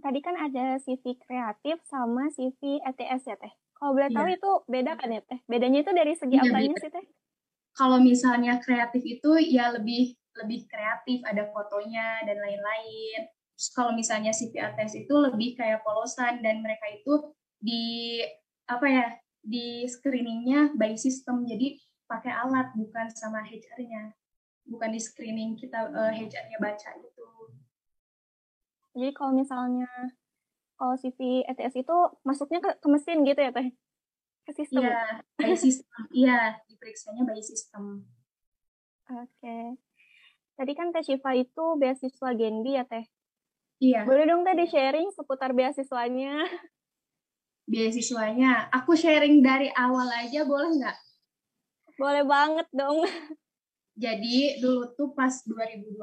[0.00, 3.52] Tadi kan ada CV kreatif sama CV ATS ya, Teh.
[3.76, 4.36] Kalau boleh tahu iya.
[4.38, 5.40] itu beda kan ya, Teh?
[5.44, 7.04] Bedanya itu dari segi iya, apanya sih, Teh?
[7.74, 13.20] kalau misalnya kreatif itu ya lebih lebih kreatif ada fotonya dan lain-lain
[13.76, 18.18] kalau misalnya CPATS itu lebih kayak polosan dan mereka itu di
[18.66, 19.06] apa ya
[19.44, 21.44] di screeningnya by system.
[21.44, 21.76] Jadi
[22.10, 24.10] pakai alat bukan sama HR-nya
[24.66, 27.26] bukan di screening kita uh, eh, HR-nya baca gitu.
[28.94, 29.88] Jadi kalau misalnya
[30.74, 33.68] kalau CV ETS itu masuknya ke, ke mesin gitu ya teh?
[34.48, 35.00] Ke sistem iya
[35.36, 36.00] by system.
[36.10, 38.08] Iya diperiksanya by system.
[39.10, 39.26] Oke.
[39.42, 39.64] Okay.
[40.60, 43.04] tadi kan teh Shiva itu beasiswa Genbi ya teh?
[43.80, 44.04] Iya.
[44.04, 46.44] Boleh dong teh di sharing seputar beasiswanya
[47.70, 48.66] beasiswanya.
[48.74, 50.98] Aku sharing dari awal aja boleh nggak?
[51.94, 53.06] Boleh banget dong.
[53.94, 55.94] Jadi dulu tuh pas 2020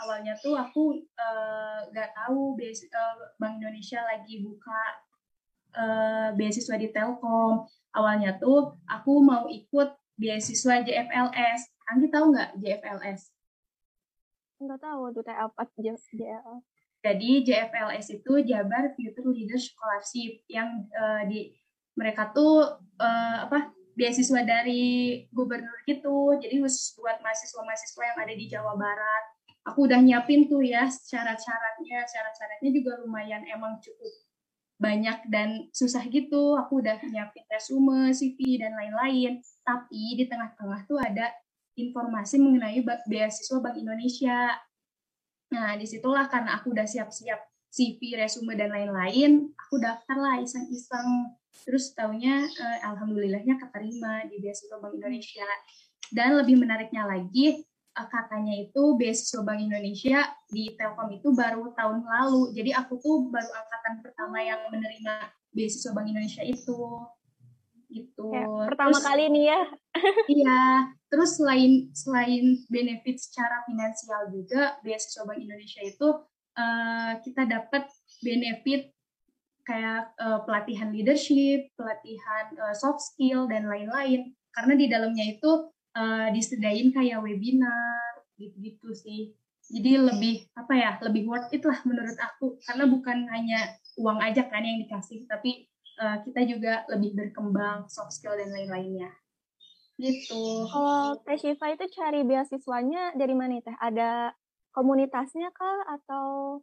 [0.00, 4.82] awalnya tuh aku eh, nggak uh, tahu uh, Bank Indonesia lagi buka
[5.78, 7.68] uh, beasiswa di Telkom.
[7.94, 11.60] Awalnya tuh aku mau ikut beasiswa JFLS.
[11.92, 13.20] Anggi tahu nggak JFLS?
[14.58, 16.77] Nggak tahu tuh apa JFLS.
[16.98, 21.54] Jadi JFLS itu Jabar Future Leader Scholarship yang uh, di
[21.94, 26.38] mereka tuh uh, apa beasiswa dari gubernur gitu.
[26.38, 29.24] Jadi khusus buat mahasiswa-mahasiswa yang ada di Jawa Barat.
[29.66, 32.06] Aku udah nyiapin tuh ya syarat-syaratnya.
[32.06, 34.14] Syarat-syaratnya juga lumayan emang cukup
[34.78, 36.54] banyak dan susah gitu.
[36.54, 39.42] Aku udah nyiapin resume, CV dan lain-lain.
[39.66, 41.34] Tapi di tengah-tengah tuh ada
[41.74, 44.54] informasi mengenai beasiswa Bank Indonesia
[45.48, 51.36] Nah, di situlah karena aku udah siap-siap CV, resume, dan lain-lain, aku daftar lah iseng-iseng.
[51.64, 55.48] Terus taunya, eh, alhamdulillahnya keterima di beasiswa Bank Indonesia.
[56.08, 62.04] Dan lebih menariknya lagi, eh, katanya itu beasiswa Bank Indonesia di Telkom itu baru tahun
[62.04, 62.56] lalu.
[62.56, 67.04] Jadi aku tuh baru angkatan pertama yang menerima beasiswa Bank Indonesia itu
[67.88, 68.28] gitu.
[68.32, 69.60] Ya, pertama terus, kali nih ya.
[70.28, 70.60] iya,
[71.08, 76.08] terus selain selain benefit secara finansial juga beasiswa Bank Indonesia itu
[76.56, 77.88] uh, kita dapat
[78.20, 78.92] benefit
[79.64, 84.32] kayak uh, pelatihan leadership, pelatihan uh, soft skill dan lain-lain.
[84.52, 89.36] Karena di dalamnya itu uh, disediain kayak webinar gitu-gitu sih.
[89.68, 94.48] Jadi lebih apa ya, lebih worth it lah menurut aku karena bukan hanya uang aja
[94.48, 95.68] kan yang dikasih, tapi
[96.00, 99.12] uh, kita juga lebih berkembang soft skill dan lain-lainnya
[99.98, 100.70] gitu.
[100.70, 103.74] Kalau Teh Shiva itu cari beasiswanya dari mana Teh?
[103.76, 104.32] Ada
[104.70, 106.58] komunitasnya kah atau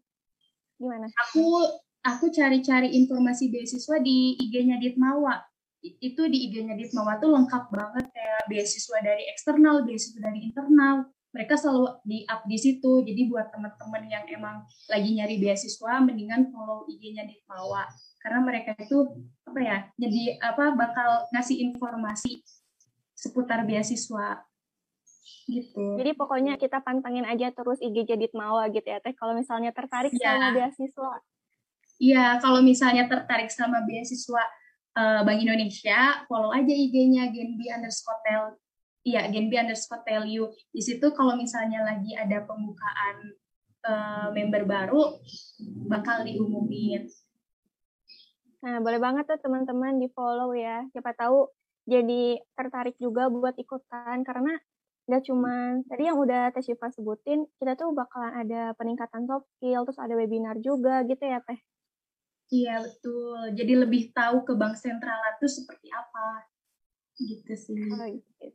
[0.79, 1.11] gimana?
[1.29, 1.67] Aku
[2.07, 5.43] aku cari-cari informasi beasiswa di IG-nya Ditmawa.
[5.83, 11.11] Itu di IG-nya Ditmawa tuh lengkap banget kayak beasiswa dari eksternal beasiswa dari internal.
[11.35, 13.03] Mereka selalu di up di situ.
[13.03, 17.83] Jadi buat teman-teman yang emang lagi nyari beasiswa, mendingan follow IG-nya Ditmawa.
[18.23, 22.41] Karena mereka itu apa ya jadi apa bakal ngasih informasi
[23.15, 24.43] seputar beasiswa
[25.47, 25.97] gitu.
[25.97, 30.13] Jadi pokoknya kita pantengin aja terus IG Jadit Mawa gitu ya Teh kalau misalnya tertarik
[30.13, 30.35] ya.
[30.35, 31.13] sama beasiswa.
[31.95, 34.43] Iya, kalau misalnya tertarik sama beasiswa
[34.99, 38.43] uh, Bank Indonesia, follow aja IG-nya Genbi underscore tel.
[39.07, 40.51] Iya, Genbi underscore tell you.
[40.75, 43.15] Di situ kalau misalnya lagi ada pembukaan
[43.87, 45.23] uh, member baru,
[45.87, 47.07] bakal diumumin.
[48.65, 50.83] Nah, boleh banget tuh teman-teman di follow ya.
[50.91, 51.47] Siapa tahu
[51.85, 54.57] jadi tertarik juga buat ikutan karena
[55.05, 59.85] nggak cuma tadi yang udah Teh Syifa sebutin, kita tuh bakalan ada peningkatan soft skill,
[59.85, 61.61] terus ada webinar juga gitu ya Teh.
[62.49, 63.53] Iya betul.
[63.57, 66.45] Jadi lebih tahu ke bank sentral itu seperti apa.
[67.21, 67.77] Gitu sih.
[67.89, 68.45] Oh, gitu.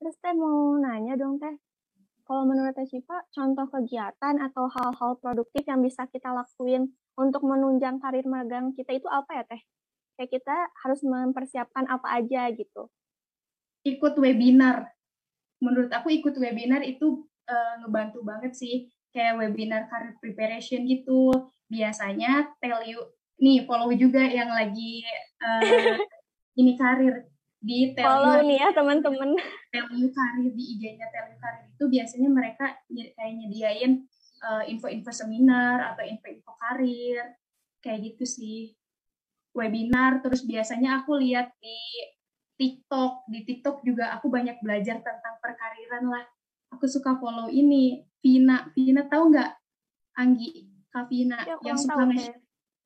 [0.00, 1.56] Terus Teh mau nanya dong Teh,
[2.24, 8.00] kalau menurut Teh Syifa, contoh kegiatan atau hal-hal produktif yang bisa kita lakuin untuk menunjang
[8.00, 9.62] karir magang kita itu apa ya teh?
[10.14, 12.90] Kayak kita harus mempersiapkan apa aja gitu.
[13.84, 14.94] Ikut webinar.
[15.58, 18.88] Menurut aku ikut webinar itu uh, ngebantu banget sih.
[19.10, 21.30] Kayak webinar career preparation gitu.
[21.66, 22.98] Biasanya tell you,
[23.42, 25.02] nih follow juga yang lagi
[25.42, 25.98] uh,
[26.60, 27.26] ini karir
[27.64, 29.30] di tell follow you, nih ya teman-teman.
[29.72, 34.06] Tell you karir di IG-nya tell you karir itu biasanya mereka kayak nyediain
[34.44, 37.16] info eh, info-info seminar atau info-info karir
[37.80, 38.76] kayak gitu sih
[39.54, 41.78] webinar terus biasanya aku lihat di
[42.58, 43.30] TikTok.
[43.30, 46.24] Di TikTok juga aku banyak belajar tentang perkariran lah.
[46.74, 48.68] Aku suka follow ini Vina.
[48.74, 49.50] Vina tahu nggak
[50.18, 50.74] Anggi?
[50.94, 52.26] Kak Vina ya, yang suka nge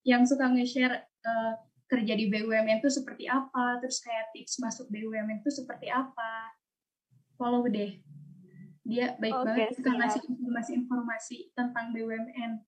[0.09, 0.97] yang suka nge-share
[1.29, 1.53] uh,
[1.89, 6.57] kerja di BUMN itu seperti apa terus kayak tips masuk BUMN itu seperti apa.
[7.37, 8.01] Follow deh.
[8.89, 12.65] Dia baik okay, banget suka ngasih informasi-informasi tentang BUMN.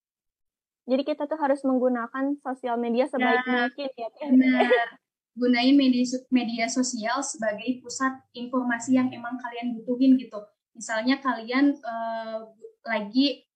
[0.88, 4.08] Jadi kita tuh harus menggunakan sosial media sebaik ya, mungkin ya.
[4.28, 4.70] Benar.
[5.40, 10.36] Gunain media, media sosial sebagai pusat informasi yang emang kalian butuhin gitu.
[10.74, 12.50] Misalnya kalian uh,
[12.84, 13.46] lagi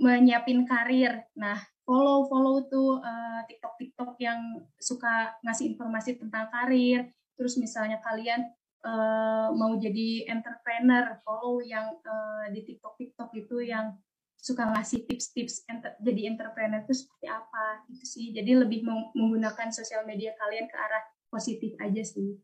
[0.00, 1.28] menyiapin karir.
[1.36, 4.40] Nah, follow follow tuh uh, TikTok TikTok yang
[4.80, 7.12] suka ngasih informasi tentang karir.
[7.36, 8.48] Terus misalnya kalian
[8.86, 13.94] uh, mau jadi entrepreneur, follow yang uh, di TikTok TikTok itu yang
[14.42, 18.26] suka ngasih tips-tips enter, jadi entrepreneur itu seperti apa gitu sih.
[18.34, 18.82] Jadi lebih
[19.14, 22.34] menggunakan sosial media kalian ke arah positif aja sih.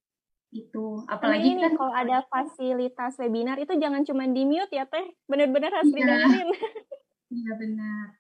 [0.54, 5.10] Itu apalagi ini kan kalau ada fasilitas webinar itu jangan cuma di mute ya teh,
[5.26, 5.98] benar-benar harus iya.
[5.98, 6.50] didengerin.
[7.28, 8.16] Iya benar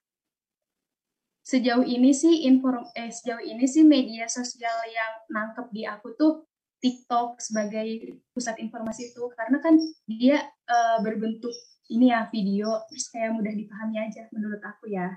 [1.48, 6.44] sejauh ini sih inform eh sejauh ini sih media sosial yang nangkep di aku tuh
[6.84, 11.50] TikTok sebagai pusat informasi itu karena kan dia uh, berbentuk
[11.88, 15.16] ini ya video terus kayak mudah dipahami aja menurut aku ya.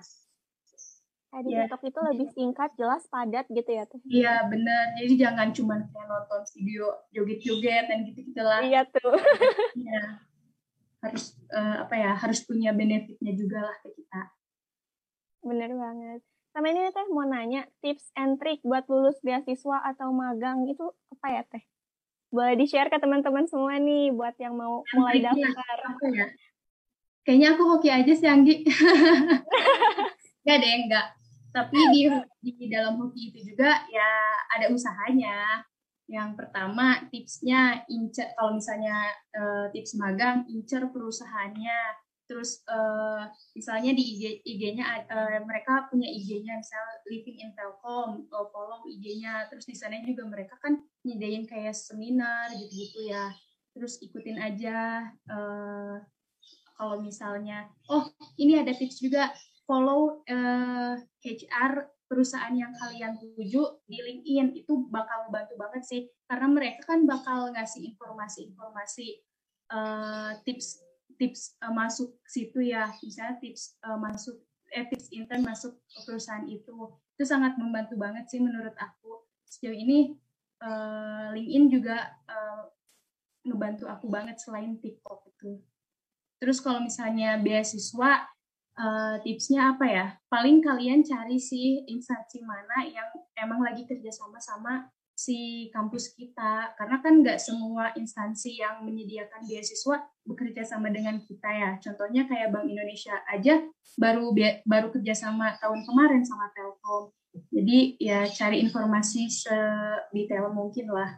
[1.31, 1.59] Kayak di ya.
[1.63, 3.99] TikTok itu lebih singkat, jelas, padat gitu ya tuh.
[4.03, 8.59] Iya bener, jadi jangan cuma kayak nonton video joget-joget dan gitu-gitu lah.
[8.59, 9.15] Iya tuh.
[9.79, 10.03] Iya.
[11.01, 14.21] Harus uh, apa ya, harus punya benefitnya juga lah ke kita.
[15.41, 16.19] Bener banget.
[16.51, 20.83] Sama ini teh mau nanya tips and trick buat lulus beasiswa atau magang itu
[21.15, 21.63] apa ya teh?
[22.27, 25.77] Boleh di-share ke teman-teman semua nih buat yang mau mulai daftar.
[25.95, 26.27] Apa ya?
[27.21, 28.65] Kayaknya aku hoki aja sih Anggi.
[30.41, 31.07] enggak deh, enggak.
[31.51, 32.01] Tapi di,
[32.41, 34.09] di dalam hoki itu juga ya
[34.57, 35.61] ada usahanya.
[36.11, 41.79] Yang pertama tipsnya incer kalau misalnya uh, tips magang incer perusahaannya
[42.31, 46.79] terus uh, misalnya di IG IG-nya uh, eh, mereka punya IG-nya misal
[47.11, 52.47] Living in Telkom uh, follow IG-nya terus di sana juga mereka kan nyediain kayak seminar
[52.55, 53.35] gitu-gitu ya
[53.75, 55.99] terus ikutin aja uh,
[56.81, 58.09] kalau misalnya oh
[58.41, 59.29] ini ada tips juga
[59.69, 64.65] follow uh, HR perusahaan yang kalian tuju di LinkedIn.
[64.65, 69.21] Itu bakal bantu banget sih karena mereka kan bakal ngasih informasi-informasi
[69.69, 70.81] uh, tips
[71.21, 72.89] tips uh, masuk situ ya.
[73.05, 74.41] Misalnya tips uh, masuk
[74.73, 76.97] eh, tips intern masuk perusahaan itu.
[77.13, 79.29] Itu sangat membantu banget sih menurut aku.
[79.45, 80.17] Sejauh ini
[80.65, 82.65] uh, LinkedIn juga uh,
[83.45, 85.61] ngebantu aku banget selain TikTok itu
[86.41, 88.25] terus kalau misalnya beasiswa
[88.81, 90.05] uh, tipsnya apa ya?
[90.25, 96.73] Paling kalian cari sih instansi mana yang emang lagi kerjasama sama si kampus kita.
[96.73, 101.71] Karena kan nggak semua instansi yang menyediakan beasiswa bekerja sama dengan kita ya.
[101.77, 103.61] Contohnya kayak Bank Indonesia aja
[104.01, 104.33] baru
[104.65, 107.13] baru kerjasama tahun kemarin sama Telkom.
[107.53, 111.15] Jadi ya cari informasi sedetail mungkin lah.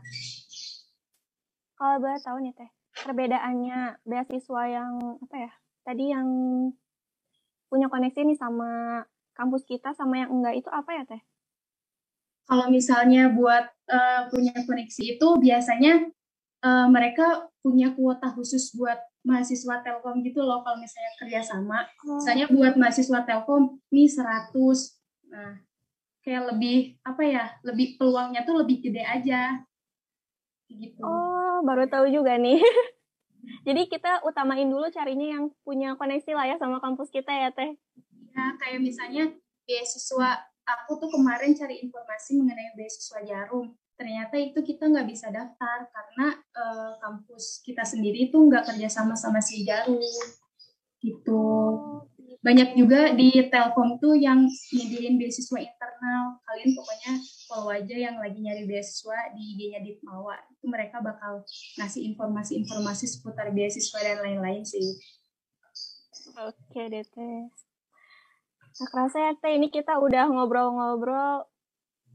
[1.73, 5.51] Kalau boleh tahu nih teh perbedaannya beasiswa yang apa ya
[5.82, 6.27] tadi yang
[7.67, 9.01] punya koneksi nih sama
[9.34, 11.21] kampus kita sama yang enggak itu apa ya teh
[12.43, 16.12] kalau misalnya buat uh, punya koneksi itu biasanya
[16.63, 21.88] uh, mereka punya kuota khusus buat mahasiswa Telkom gitu loh kalau misalnya kerjasama.
[22.03, 22.19] Oh.
[22.19, 24.51] Misalnya buat mahasiswa Telkom nih 100.
[25.32, 25.63] Nah,
[26.23, 27.45] kayak lebih apa ya?
[27.63, 29.63] Lebih peluangnya tuh lebih gede aja.
[30.67, 30.99] Gitu.
[30.99, 32.60] Oh, baru tahu juga nih.
[33.67, 37.76] Jadi kita utamain dulu carinya yang punya koneksi lah ya sama kampus kita ya, Teh.
[38.34, 39.36] Ya, kayak misalnya
[39.67, 43.76] beasiswa aku tuh kemarin cari informasi mengenai beasiswa Jarum.
[43.93, 49.39] Ternyata itu kita nggak bisa daftar karena uh, kampus kita sendiri itu nggak kerjasama sama
[49.43, 49.99] si Jarum.
[51.04, 51.43] Gitu.
[52.43, 54.43] Banyak juga di Telkom tuh yang
[54.75, 56.43] nyediain beasiswa internal.
[56.43, 57.13] Kalian pokoknya
[57.47, 60.36] follow aja yang lagi nyari beasiswa di IG-nya Ditmawa.
[60.51, 61.47] Itu mereka bakal
[61.79, 64.99] ngasih informasi-informasi seputar beasiswa dan lain-lain sih.
[66.36, 67.08] Oke deh,
[68.73, 71.45] Nah, kerasa ya Teh, ini kita udah ngobrol-ngobrol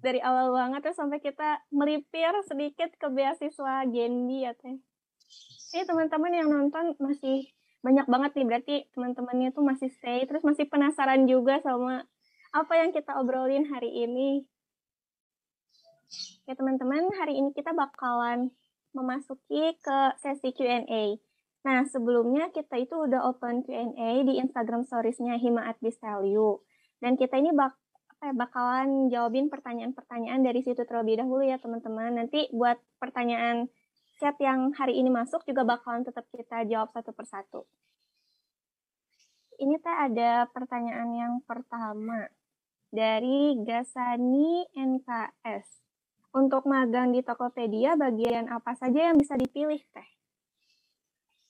[0.02, 4.76] dari awal banget terus sampai kita melipir sedikit ke beasiswa Gendi ya Teh.
[5.72, 7.46] Ini teman-teman yang nonton masih
[7.78, 12.02] banyak banget nih, berarti teman-temannya tuh masih stay, terus masih penasaran juga sama
[12.50, 14.42] apa yang kita obrolin hari ini.
[16.48, 18.50] Ya teman-teman, hari ini kita bakalan
[18.96, 21.20] memasuki ke sesi Q&A.
[21.68, 25.76] Nah, sebelumnya kita itu udah open Q&A di Instagram Stories-nya Hima at
[26.24, 26.64] You.
[26.98, 27.76] Dan kita ini bak
[28.18, 32.18] apa ya, bakalan jawabin pertanyaan-pertanyaan dari situ terlebih dahulu ya teman-teman.
[32.18, 33.70] Nanti buat pertanyaan
[34.18, 37.60] chat yang hari ini masuk juga bakalan tetap kita jawab satu persatu.
[39.58, 42.30] Ini teh ada pertanyaan yang pertama
[42.90, 45.82] dari Gasani NKS.
[46.34, 50.08] Untuk magang di Tokopedia, bagian apa saja yang bisa dipilih teh?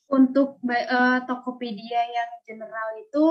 [0.09, 3.27] untuk uh, Tokopedia yang general itu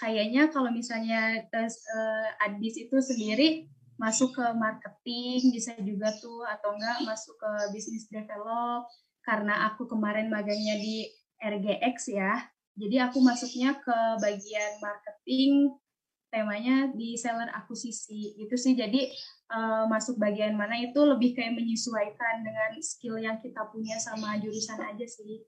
[0.00, 6.74] kayaknya kalau misalnya tes uh, Adis itu sendiri masuk ke marketing bisa juga tuh atau
[6.74, 8.90] enggak masuk ke bisnis develop
[9.24, 11.08] karena aku kemarin magangnya di
[11.40, 12.34] RGX ya
[12.74, 15.78] Jadi aku masuknya ke bagian marketing,
[16.26, 18.74] temanya di seller akuisisi gitu sih.
[18.74, 19.14] Jadi
[19.54, 24.82] uh, masuk bagian mana itu lebih kayak menyesuaikan dengan skill yang kita punya sama jurusan
[24.82, 25.46] aja sih.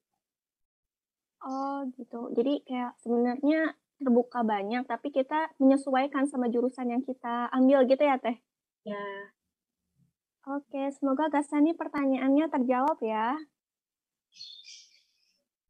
[1.43, 2.31] Oh gitu.
[2.39, 8.17] Jadi kayak sebenarnya terbuka banyak, tapi kita menyesuaikan sama jurusan yang kita ambil gitu ya
[8.21, 8.37] Teh?
[8.85, 9.05] Ya.
[10.47, 13.35] Oke, semoga Gasani pertanyaannya terjawab ya.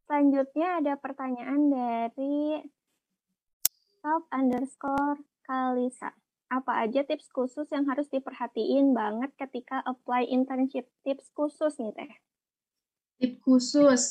[0.04, 2.60] Selanjutnya ada pertanyaan dari
[4.04, 6.12] self underscore Kalisa.
[6.46, 10.86] Apa aja tips khusus yang harus diperhatiin banget ketika apply internship?
[11.02, 12.12] Tips khusus nih Teh.
[13.18, 14.02] Tips khusus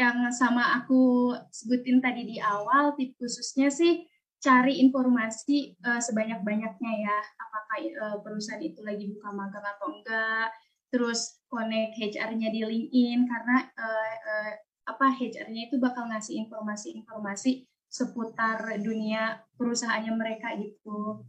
[0.00, 4.08] yang sama aku sebutin tadi di awal, tips khususnya sih
[4.40, 7.18] cari informasi uh, sebanyak-banyaknya ya.
[7.36, 10.48] Apakah uh, perusahaan itu lagi buka magang atau enggak.
[10.88, 14.52] Terus connect HR-nya di LinkedIn karena uh, uh,
[14.88, 21.26] apa HR-nya itu bakal ngasih informasi-informasi seputar dunia perusahaannya mereka gitu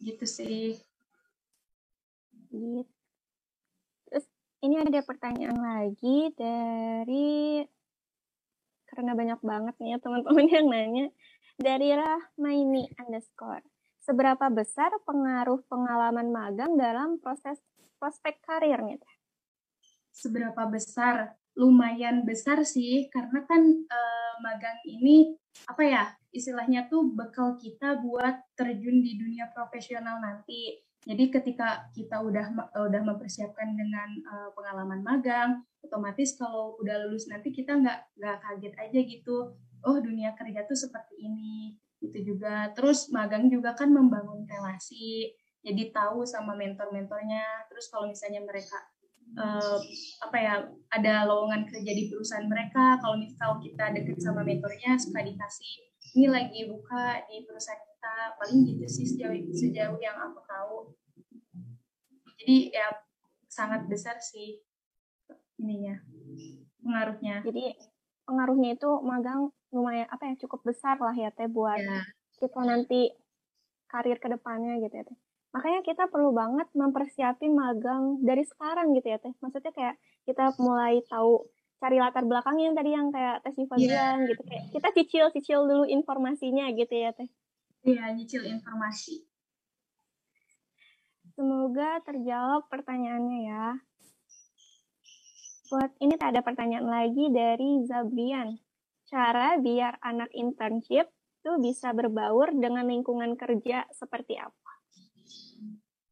[0.00, 0.76] gitu sih
[2.52, 2.84] gitu.
[4.08, 4.26] terus
[4.60, 7.64] ini ada pertanyaan lagi dari
[9.00, 11.06] karena banyak banget nih ya teman-teman yang nanya.
[11.56, 13.64] Dari Rahmaini underscore
[14.04, 17.56] seberapa besar pengaruh pengalaman magang dalam proses
[17.96, 19.00] prospek karirnya
[20.20, 21.38] seberapa besar?
[21.58, 25.34] Lumayan besar sih karena kan uh, magang ini
[25.66, 30.78] apa ya istilahnya tuh bekal kita buat terjun di dunia profesional nanti.
[31.08, 37.48] Jadi ketika kita udah udah mempersiapkan dengan uh, pengalaman magang, otomatis kalau udah lulus nanti
[37.50, 39.56] kita nggak nggak kaget aja gitu.
[39.80, 41.80] Oh dunia kerja tuh seperti ini.
[42.04, 42.68] Itu juga.
[42.76, 45.32] Terus magang juga kan membangun relasi.
[45.64, 47.68] Jadi tahu sama mentor-mentornya.
[47.72, 48.76] Terus kalau misalnya mereka
[49.38, 49.78] uh,
[50.24, 50.54] apa ya
[50.90, 55.76] ada lowongan kerja di perusahaan mereka kalau misal kita deket sama mentornya suka dikasih
[56.18, 60.76] ini lagi buka di perusahaan kita paling gitu sih sejauh sejauh yang aku tahu.
[62.40, 62.88] Jadi ya
[63.44, 64.64] sangat besar sih
[65.60, 66.00] ininya
[66.80, 67.44] pengaruhnya.
[67.44, 67.76] Jadi
[68.24, 72.00] pengaruhnya itu magang lumayan apa ya cukup besar lah ya teh buat ya.
[72.40, 73.12] kita nanti
[73.92, 75.18] karir ke depannya gitu ya teh.
[75.52, 79.36] Makanya kita perlu banget mempersiapin magang dari sekarang gitu ya teh.
[79.44, 81.44] Maksudnya kayak kita mulai tahu
[81.84, 84.16] cari latar belakangnya yang tadi yang kayak tes Siva yeah.
[84.24, 84.40] gitu.
[84.48, 87.28] Kayak kita cicil cicil dulu informasinya gitu ya teh
[87.84, 89.24] iya nyicil informasi.
[91.34, 93.66] Semoga terjawab pertanyaannya ya.
[95.70, 98.58] Buat ini tak ada pertanyaan lagi dari Zabrian.
[99.06, 101.08] Cara biar anak internship
[101.40, 104.72] tuh bisa berbaur dengan lingkungan kerja seperti apa?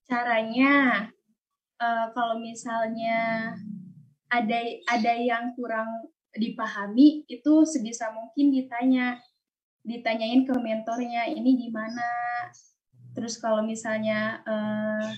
[0.08, 1.04] Caranya
[1.76, 3.52] uh, kalau misalnya
[4.32, 4.58] ada
[4.88, 9.20] ada yang kurang dipahami itu sebisa mungkin ditanya
[9.88, 12.04] ditanyain ke mentornya ini gimana?
[13.16, 15.08] Terus kalau misalnya uh,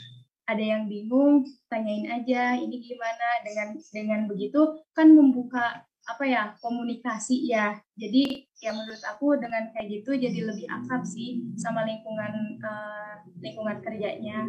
[0.47, 3.43] ada yang bingung tanyain aja ini gimana?
[3.43, 7.77] Dengan dengan begitu kan membuka apa ya komunikasi ya.
[7.99, 13.83] Jadi ya menurut aku dengan kayak gitu jadi lebih akrab sih sama lingkungan uh, lingkungan
[13.83, 14.47] kerjanya.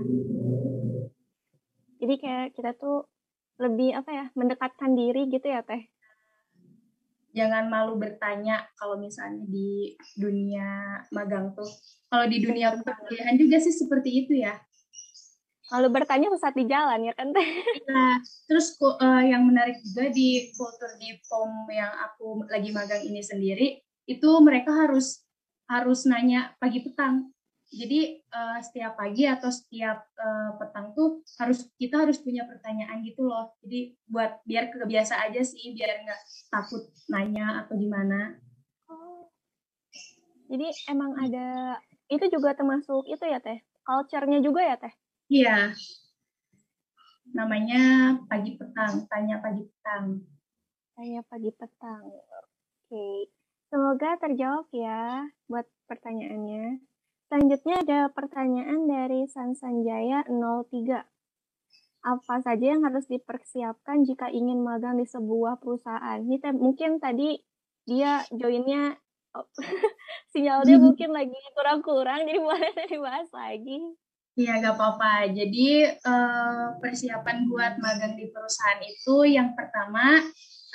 [2.01, 3.09] Jadi kayak kita tuh
[3.61, 5.86] lebih apa ya mendekatkan diri gitu ya teh
[7.32, 11.67] jangan malu bertanya kalau misalnya di dunia magang tuh
[12.11, 14.59] kalau di dunia perkuliahan juga sih seperti itu ya
[15.71, 17.32] kalau bertanya sesat di jalan ya kan.
[17.32, 18.19] Nah,
[18.51, 23.79] terus uh, yang menarik juga di kultur di POM yang aku lagi magang ini sendiri,
[24.03, 25.23] itu mereka harus
[25.71, 27.32] harus nanya pagi petang.
[27.72, 33.24] Jadi uh, setiap pagi atau setiap uh, petang tuh harus kita harus punya pertanyaan gitu
[33.24, 33.55] loh.
[33.63, 38.36] Jadi buat biar kebiasa aja sih, biar nggak takut nanya atau gimana.
[38.91, 39.32] Oh.
[40.51, 41.80] Jadi emang ada
[42.11, 44.93] itu juga termasuk itu ya teh, culture-nya juga ya teh?
[45.32, 45.72] Iya.
[47.32, 50.19] Namanya pagi petang, tanya pagi petang.
[50.99, 52.03] Tanya pagi petang.
[52.03, 53.32] Oke.
[53.72, 56.90] Semoga terjawab ya buat pertanyaannya.
[57.32, 60.99] Selanjutnya ada pertanyaan dari Sansanjaya 03.
[62.03, 66.19] Apa saja yang harus dipersiapkan jika ingin magang di sebuah perusahaan?
[66.19, 67.39] Ini mungkin tadi
[67.88, 68.99] dia joinnya
[69.39, 69.47] oh,
[70.36, 73.79] sinyalnya mungkin lagi kurang-kurang, jadi boleh dibahas lagi.
[74.36, 75.32] Iya, gak apa-apa.
[75.32, 80.19] Jadi uh, persiapan buat magang di perusahaan itu yang pertama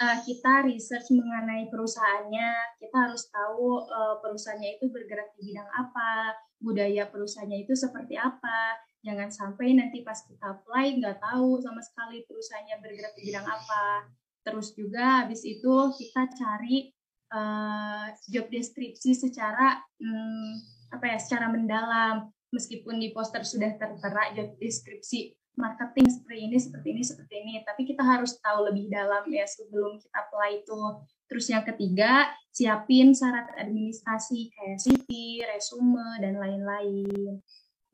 [0.01, 2.81] uh, kita research mengenai perusahaannya.
[2.81, 8.81] Kita harus tahu uh, perusahaannya itu bergerak di bidang apa, budaya perusahaannya itu seperti apa.
[9.05, 14.11] Jangan sampai nanti pas kita apply nggak tahu sama sekali perusahaannya bergerak di bidang apa.
[14.47, 16.91] Terus juga habis itu kita cari
[17.35, 20.55] uh, job deskripsi secara um,
[20.93, 26.89] apa ya secara mendalam meskipun di poster sudah tertera job deskripsi marketing seperti ini seperti
[26.93, 27.53] ini seperti ini.
[27.65, 30.81] Tapi kita harus tahu lebih dalam ya sebelum kita apply itu.
[31.27, 35.09] Terus yang ketiga siapin syarat administrasi kayak CV
[35.49, 37.41] resume dan lain-lain.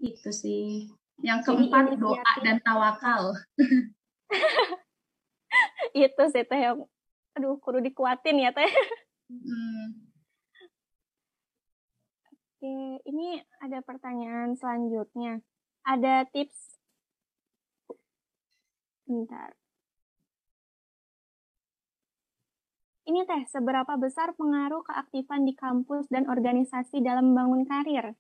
[0.02, 0.90] Itu sih.
[1.22, 3.38] Yang keempat doa dan tawakal.
[5.92, 6.82] Itu sih teh yang
[7.32, 8.68] aduh kudu dikuatin ya teh.
[9.30, 10.10] Hmm.
[12.62, 15.42] Oke, ini ada pertanyaan selanjutnya.
[15.82, 16.81] Ada tips
[19.12, 19.52] Bentar.
[23.04, 28.16] Ini teh, seberapa besar pengaruh keaktifan di kampus dan organisasi dalam membangun karir?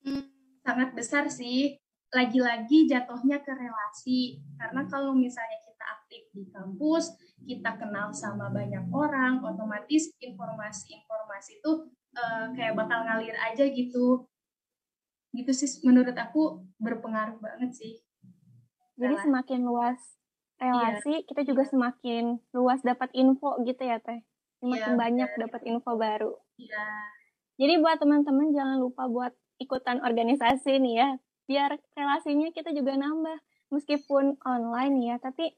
[0.00, 0.32] Hmm,
[0.64, 1.76] sangat besar sih.
[2.08, 4.40] Lagi-lagi jatuhnya ke relasi.
[4.56, 7.12] Karena kalau misalnya kita aktif di kampus,
[7.44, 11.72] kita kenal sama banyak orang, otomatis informasi-informasi itu
[12.16, 14.24] uh, kayak bakal ngalir aja gitu
[15.36, 18.05] gitu sih menurut aku berpengaruh banget sih
[18.96, 19.24] jadi relasi.
[19.28, 20.00] semakin luas
[20.56, 21.26] relasi iya.
[21.28, 24.20] kita juga semakin luas dapat info gitu ya teh
[24.64, 26.88] semakin iya, banyak dapat info baru iya
[27.56, 31.08] jadi buat teman-teman jangan lupa buat ikutan organisasi nih ya
[31.46, 33.38] biar relasinya kita juga nambah
[33.72, 35.54] meskipun online ya tapi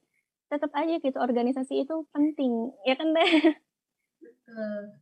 [0.49, 3.31] tetap aja gitu organisasi itu penting ya kan teh
[4.23, 4.99] betul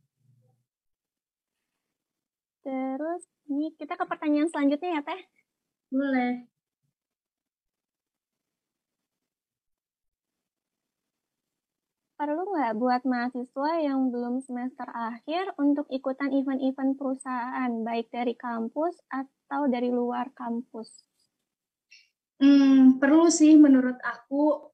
[2.67, 5.21] Terus ini kita ke pertanyaan selanjutnya ya Teh.
[5.87, 6.43] Boleh.
[12.17, 18.97] Perlu nggak buat mahasiswa yang belum semester akhir untuk ikutan event-event perusahaan, baik dari kampus
[19.05, 21.05] atau dari luar kampus?
[22.41, 24.73] Hmm, perlu sih menurut aku.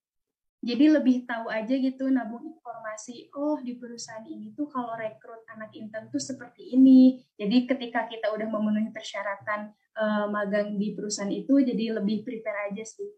[0.63, 5.75] Jadi lebih tahu aja gitu nabung informasi oh di perusahaan ini tuh kalau rekrut anak
[5.75, 7.19] intern tuh seperti ini.
[7.35, 12.87] Jadi ketika kita udah memenuhi persyaratan uh, magang di perusahaan itu jadi lebih prepare aja
[12.87, 13.11] sih.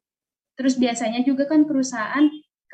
[0.58, 2.26] Terus biasanya juga kan perusahaan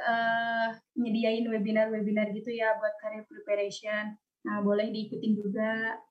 [0.02, 4.18] uh, nyediain webinar-webinar gitu ya buat career preparation.
[4.44, 6.02] Nah boleh diikutin juga.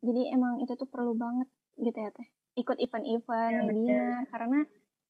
[0.00, 2.28] Jadi emang itu tuh perlu banget gitu ya teh.
[2.56, 4.60] Ikut event-event ya, webinar karena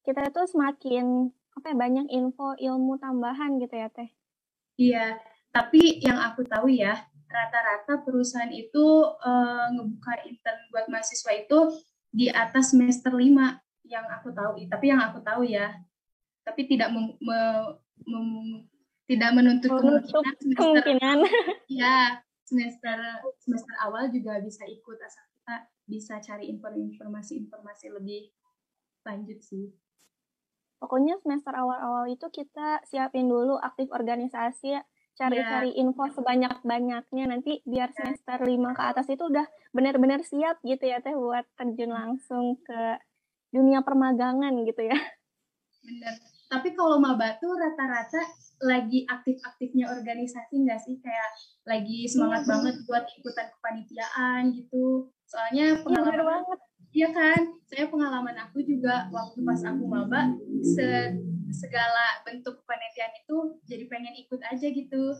[0.03, 4.09] kita itu semakin apa ya, banyak info ilmu tambahan gitu ya teh.
[4.77, 5.17] Iya,
[5.49, 6.93] tapi yang aku tahu ya
[7.27, 11.59] rata-rata perusahaan itu uh, ngebuka intern buat mahasiswa itu
[12.13, 14.59] di atas semester 5 yang aku tahu.
[14.67, 15.71] Tapi yang aku tahu ya,
[16.47, 17.39] tapi tidak mem, me,
[18.07, 18.27] mem,
[19.07, 20.95] tidak menuntut kemungkinan semester
[21.81, 22.99] ya semester
[23.39, 25.55] semester awal juga bisa ikut asal kita
[25.87, 28.31] bisa cari informasi-informasi lebih
[29.07, 29.71] lanjut sih
[30.83, 34.75] pokoknya semester awal-awal itu kita siapin dulu aktif organisasi
[35.17, 35.81] cari-cari yeah.
[35.81, 37.95] info sebanyak-banyaknya nanti biar iya.
[37.97, 43.01] semester lima ke atas itu udah benar-benar siap gitu ya teh buat terjun langsung ke
[43.57, 44.97] dunia permagangan gitu ya.
[45.81, 46.13] Bener.
[46.47, 48.23] Tapi kalau maba tuh rata-rata
[48.63, 50.95] lagi aktif-aktifnya organisasi nggak sih?
[51.01, 51.29] Kayak
[51.67, 52.49] lagi semangat yeah.
[52.53, 55.11] banget buat ikutan kepanitiaan gitu.
[55.27, 56.59] Soalnya iya, pengalaman banget.
[56.87, 60.33] Iya kan, saya pengalaman aku juga waktu pas aku maba
[60.63, 61.19] se
[61.51, 63.37] segala bentuk penelitian itu
[63.67, 65.15] jadi pengen ikut aja gitu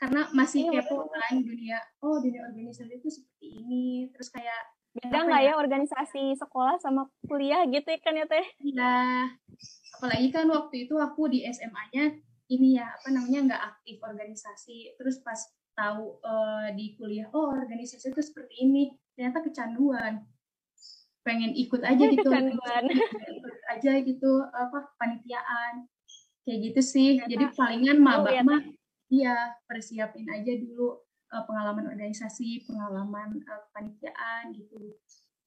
[0.00, 4.62] karena masih iya, kepo kan dunia oh dunia organisasi itu seperti ini terus kayak
[4.94, 5.52] beda nggak ya?
[5.52, 5.54] ya?
[5.58, 8.46] organisasi sekolah sama kuliah gitu kan ya teh?
[8.62, 8.94] Iya.
[9.98, 12.14] Apalagi kan waktu itu aku di SMA-nya
[12.50, 14.94] ini ya apa namanya nggak aktif organisasi.
[14.94, 15.38] Terus pas
[15.74, 20.22] tahu uh, di kuliah oh organisasi itu seperti ini ternyata kecanduan.
[21.26, 22.30] Pengen ikut aja gitu.
[22.30, 25.90] Ikut aja gitu apa panitiaan
[26.46, 27.10] kayak gitu sih.
[27.18, 28.62] Ya, jadi palingan maba ya, mah
[29.12, 31.03] iya persiapin aja dulu
[31.34, 34.94] uh, pengalaman organisasi pengalaman uh, panitiaan gitu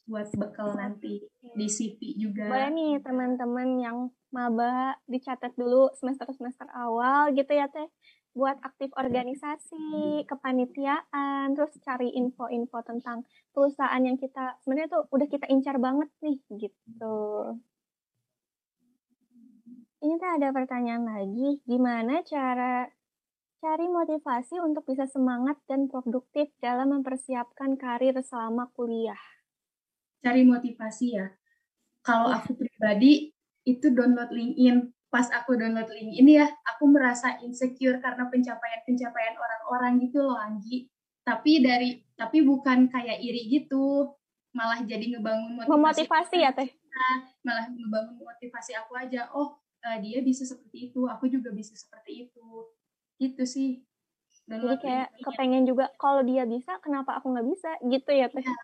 [0.07, 2.47] buat bekal nanti di CV juga.
[2.47, 3.97] Boleh nih teman-teman yang
[4.31, 7.91] maba dicatat dulu semester semester awal gitu ya teh.
[8.31, 15.49] Buat aktif organisasi, kepanitiaan, terus cari info-info tentang perusahaan yang kita sebenarnya tuh udah kita
[15.49, 17.17] incar banget nih gitu.
[19.97, 22.85] Ini tuh ada pertanyaan lagi, gimana cara
[23.57, 29.19] cari motivasi untuk bisa semangat dan produktif dalam mempersiapkan karir selama kuliah?
[30.21, 31.27] Cari motivasi ya.
[32.05, 33.33] Kalau aku pribadi
[33.67, 40.03] itu download LinkedIn pas aku download link ini ya, aku merasa insecure karena pencapaian-pencapaian orang-orang
[40.03, 40.91] gitu loh, Anggi.
[41.23, 44.15] Tapi dari tapi bukan kayak iri gitu,
[44.51, 45.73] malah jadi ngebangun motivasi.
[45.73, 46.69] Memotivasi ya, Teh?
[47.43, 49.31] Malah ngebangun motivasi aku aja.
[49.31, 52.47] Oh, uh, dia bisa seperti itu, aku juga bisa seperti itu.
[53.17, 53.87] Gitu sih
[54.47, 58.39] Download Jadi kayak kepengen juga kalau dia bisa, kenapa aku nggak bisa gitu ya teh?
[58.39, 58.55] Ya,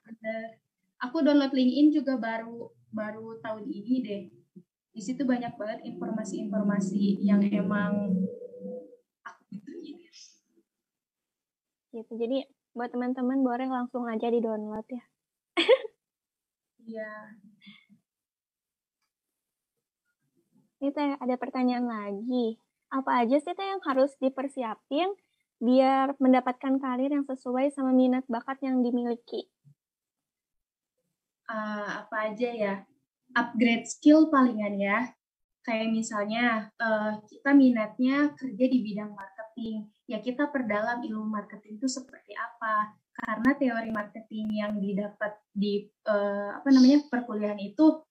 [1.04, 4.24] Aku download LinkedIn juga baru baru tahun ini deh.
[4.96, 8.16] Di situ banyak banget informasi-informasi yang emang
[9.28, 10.00] aku butuhin.
[11.92, 12.12] Gitu.
[12.16, 15.04] Jadi buat teman-teman boleh langsung aja di download ya.
[16.84, 17.12] Iya.
[20.80, 22.63] Ini teh ada pertanyaan lagi.
[22.94, 25.10] Apa aja sih teh yang harus dipersiapin
[25.58, 29.50] biar mendapatkan karir yang sesuai sama minat bakat yang dimiliki?
[31.50, 32.76] Uh, apa aja ya?
[33.34, 35.10] Upgrade skill palingan ya.
[35.66, 41.90] Kayak misalnya uh, kita minatnya kerja di bidang marketing, ya kita perdalam ilmu marketing itu
[41.90, 42.94] seperti apa.
[43.14, 48.06] Karena teori marketing yang didapat di uh, apa namanya perkuliahan itu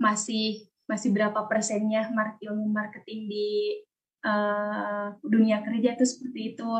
[0.00, 2.10] masih masih berapa persennya
[2.42, 3.48] ilmu marketing di
[4.24, 6.70] uh, dunia kerja itu seperti itu.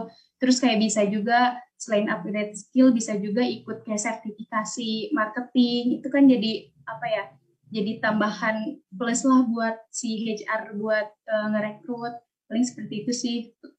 [0.41, 6.25] Terus kayak bisa juga selain upgrade skill bisa juga ikut kayak sertifikasi marketing itu kan
[6.29, 6.53] jadi
[6.85, 7.25] apa ya?
[7.71, 12.15] Jadi tambahan plus lah buat si HR buat uh, ngerekrut.
[12.51, 13.37] Paling seperti itu sih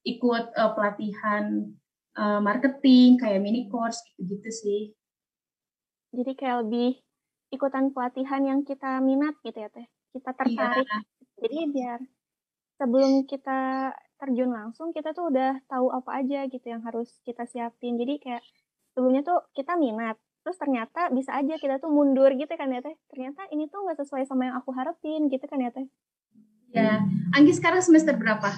[0.07, 1.75] ikut uh, pelatihan
[2.15, 4.81] uh, marketing kayak mini course gitu-gitu sih.
[6.15, 6.99] Jadi kayak lebih
[7.51, 9.87] ikutan pelatihan yang kita minat gitu ya teh.
[10.15, 10.87] Kita tertarik.
[10.87, 10.99] Iya.
[11.41, 11.99] Jadi biar
[12.81, 18.01] sebelum kita terjun langsung kita tuh udah tahu apa aja gitu yang harus kita siapin.
[18.01, 18.41] Jadi kayak
[18.97, 22.97] sebelumnya tuh kita minat terus ternyata bisa aja kita tuh mundur gitu kan ya teh?
[23.13, 25.85] Ternyata ini tuh nggak sesuai sama yang aku harapin gitu kan ya teh?
[26.73, 27.05] Ya
[27.37, 28.49] Anggi sekarang semester berapa?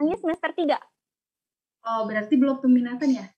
[0.00, 0.80] Anggi semester tiga.
[1.84, 3.28] Oh berarti belum peminatan ya?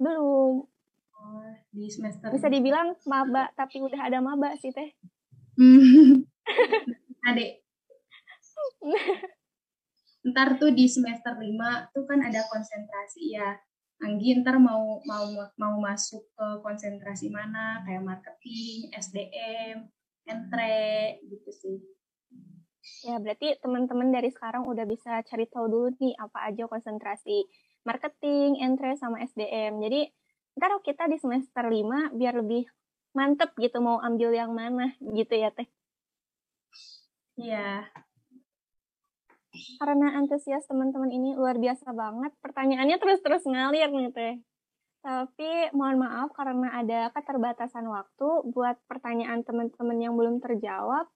[0.00, 0.64] Belum.
[1.12, 4.96] Oh di semester bisa dibilang maba tapi udah ada maba sih teh.
[7.28, 7.67] Adek
[10.28, 13.56] ntar tuh di semester 5 tuh kan ada konsentrasi ya
[13.98, 15.26] Anggi ntar mau mau
[15.58, 19.90] mau masuk ke konsentrasi mana kayak marketing, SDM,
[20.22, 21.78] entre gitu sih.
[23.02, 27.42] Ya berarti teman-teman dari sekarang udah bisa cari tahu dulu nih apa aja konsentrasi
[27.82, 29.82] marketing, entre sama SDM.
[29.82, 30.00] Jadi
[30.54, 32.70] ntar kita di semester 5 biar lebih
[33.18, 35.66] mantep gitu mau ambil yang mana gitu ya teh.
[37.34, 37.82] Iya
[39.78, 42.32] karena antusias teman-teman ini luar biasa banget.
[42.42, 44.34] Pertanyaannya terus-terus ngalir nih teh.
[44.98, 51.06] Tapi mohon maaf karena ada keterbatasan waktu buat pertanyaan teman-teman yang belum terjawab.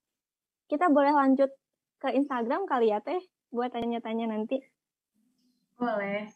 [0.70, 1.51] Kita boleh lanjut
[1.99, 3.20] ke Instagram kali ya teh
[3.53, 4.62] buat tanya-tanya nanti.
[5.76, 6.30] Boleh.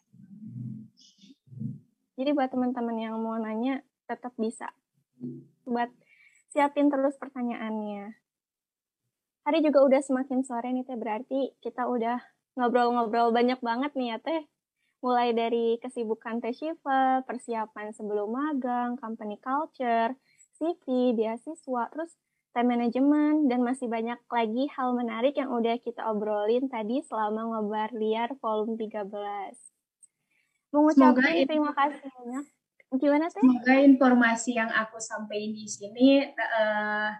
[2.17, 4.69] Jadi buat teman-teman yang mau nanya tetap bisa.
[5.63, 5.89] Buat
[6.51, 8.26] siapin terus pertanyaannya
[9.47, 12.19] hari juga udah semakin sore nih teh berarti kita udah
[12.59, 14.43] ngobrol-ngobrol banyak banget nih ya teh
[14.99, 20.11] mulai dari kesibukan teh Shiva, persiapan sebelum magang, company culture,
[20.59, 22.11] CV, beasiswa, terus
[22.51, 27.93] time management, dan masih banyak lagi hal menarik yang udah kita obrolin tadi selama ngobar
[27.93, 29.05] liar volume 13.
[30.73, 32.45] Mengucapkan terima kasih banyak.
[32.97, 33.39] Gimana sih?
[33.39, 37.13] Semoga informasi yang aku sampaikan di sini uh,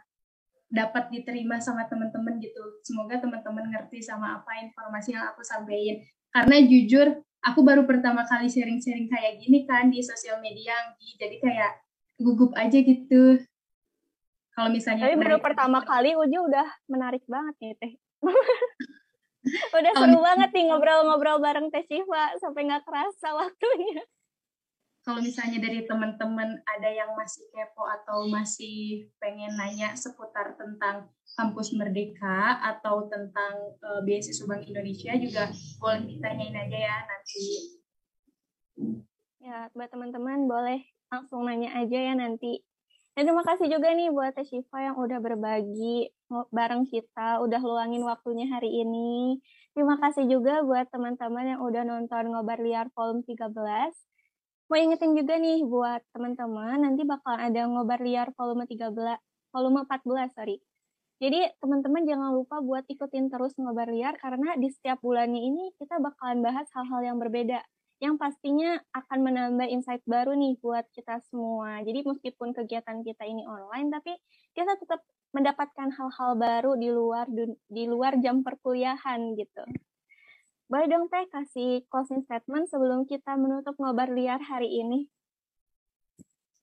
[0.68, 2.60] dapat diterima sama teman-teman gitu.
[2.84, 6.04] Semoga teman-teman ngerti sama apa informasi yang aku sampaikan.
[6.32, 7.08] Karena jujur,
[7.44, 11.72] aku baru pertama kali sharing-sharing kayak gini kan di sosial media, jadi kayak
[12.20, 13.40] gugup aja gitu.
[14.58, 17.94] Kalau misalnya Tapi baru pertama kali Uji udah menarik banget nih Teh.
[19.78, 24.04] udah seru banget nih ngobrol-ngobrol bareng Teh Siva sampai nggak kerasa waktunya
[25.08, 31.08] kalau misalnya dari teman-teman ada yang masih kepo atau masih pengen nanya seputar tentang
[31.40, 35.48] kampus Merdeka atau tentang uh, beasiswa Bank Indonesia juga
[35.80, 37.48] boleh ditanyain aja ya nanti.
[39.40, 42.60] Ya, buat teman-teman boleh langsung nanya aja ya nanti.
[43.16, 46.12] Dan terima kasih juga nih buat Teh Shiva yang udah berbagi
[46.52, 49.40] bareng kita, udah luangin waktunya hari ini.
[49.72, 53.48] Terima kasih juga buat teman-teman yang udah nonton Ngobar Liar Volume 13
[54.68, 58.94] mau ingetin juga nih buat teman-teman nanti bakal ada ngobar liar volume 13
[59.56, 60.60] volume 14 sorry
[61.18, 65.98] jadi teman-teman jangan lupa buat ikutin terus ngobar liar karena di setiap bulannya ini kita
[65.98, 67.64] bakalan bahas hal-hal yang berbeda
[67.98, 71.82] yang pastinya akan menambah insight baru nih buat kita semua.
[71.82, 74.14] Jadi meskipun kegiatan kita ini online, tapi
[74.54, 75.02] kita tetap
[75.34, 77.26] mendapatkan hal-hal baru di luar
[77.66, 79.66] di luar jam perkuliahan gitu.
[80.68, 85.08] Boleh dong Teh kasih closing statement sebelum kita menutup ngobar liar hari ini?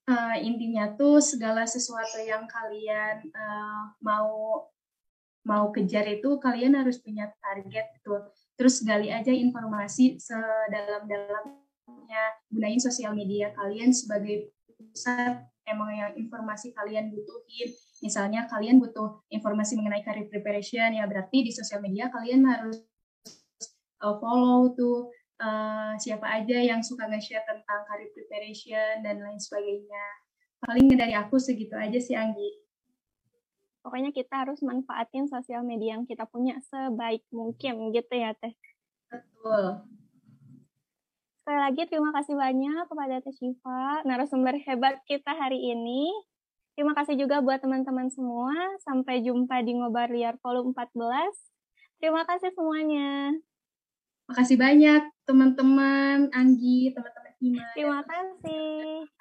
[0.05, 4.61] Uh, intinya tuh segala sesuatu yang kalian uh, mau
[5.41, 8.29] mau kejar itu kalian harus punya target tuh.
[8.55, 17.11] terus gali aja informasi sedalam-dalamnya gunain sosial media kalian sebagai pusat emang yang informasi kalian
[17.11, 22.79] butuhin misalnya kalian butuh informasi mengenai career preparation ya berarti di sosial media kalian harus
[24.05, 25.09] uh, follow tuh
[25.41, 30.05] uh, siapa aja yang suka nge-share tentang career preparation dan lain sebagainya
[30.61, 32.65] paling dari aku segitu aja sih Anggi
[33.85, 38.57] Pokoknya kita harus manfaatin sosial media yang kita punya sebaik mungkin gitu ya Teh.
[39.13, 39.85] Betul.
[41.45, 46.09] Sekali lagi terima kasih banyak kepada Teh Syifa, narasumber hebat kita hari ini.
[46.73, 48.57] Terima kasih juga buat teman-teman semua.
[48.81, 52.01] Sampai jumpa di Ngobar Liar Volume 14.
[52.01, 53.37] Terima kasih semuanya.
[54.25, 57.65] Makasih banyak teman-teman Anggi, teman-teman Ima.
[57.77, 59.14] Terima kasih.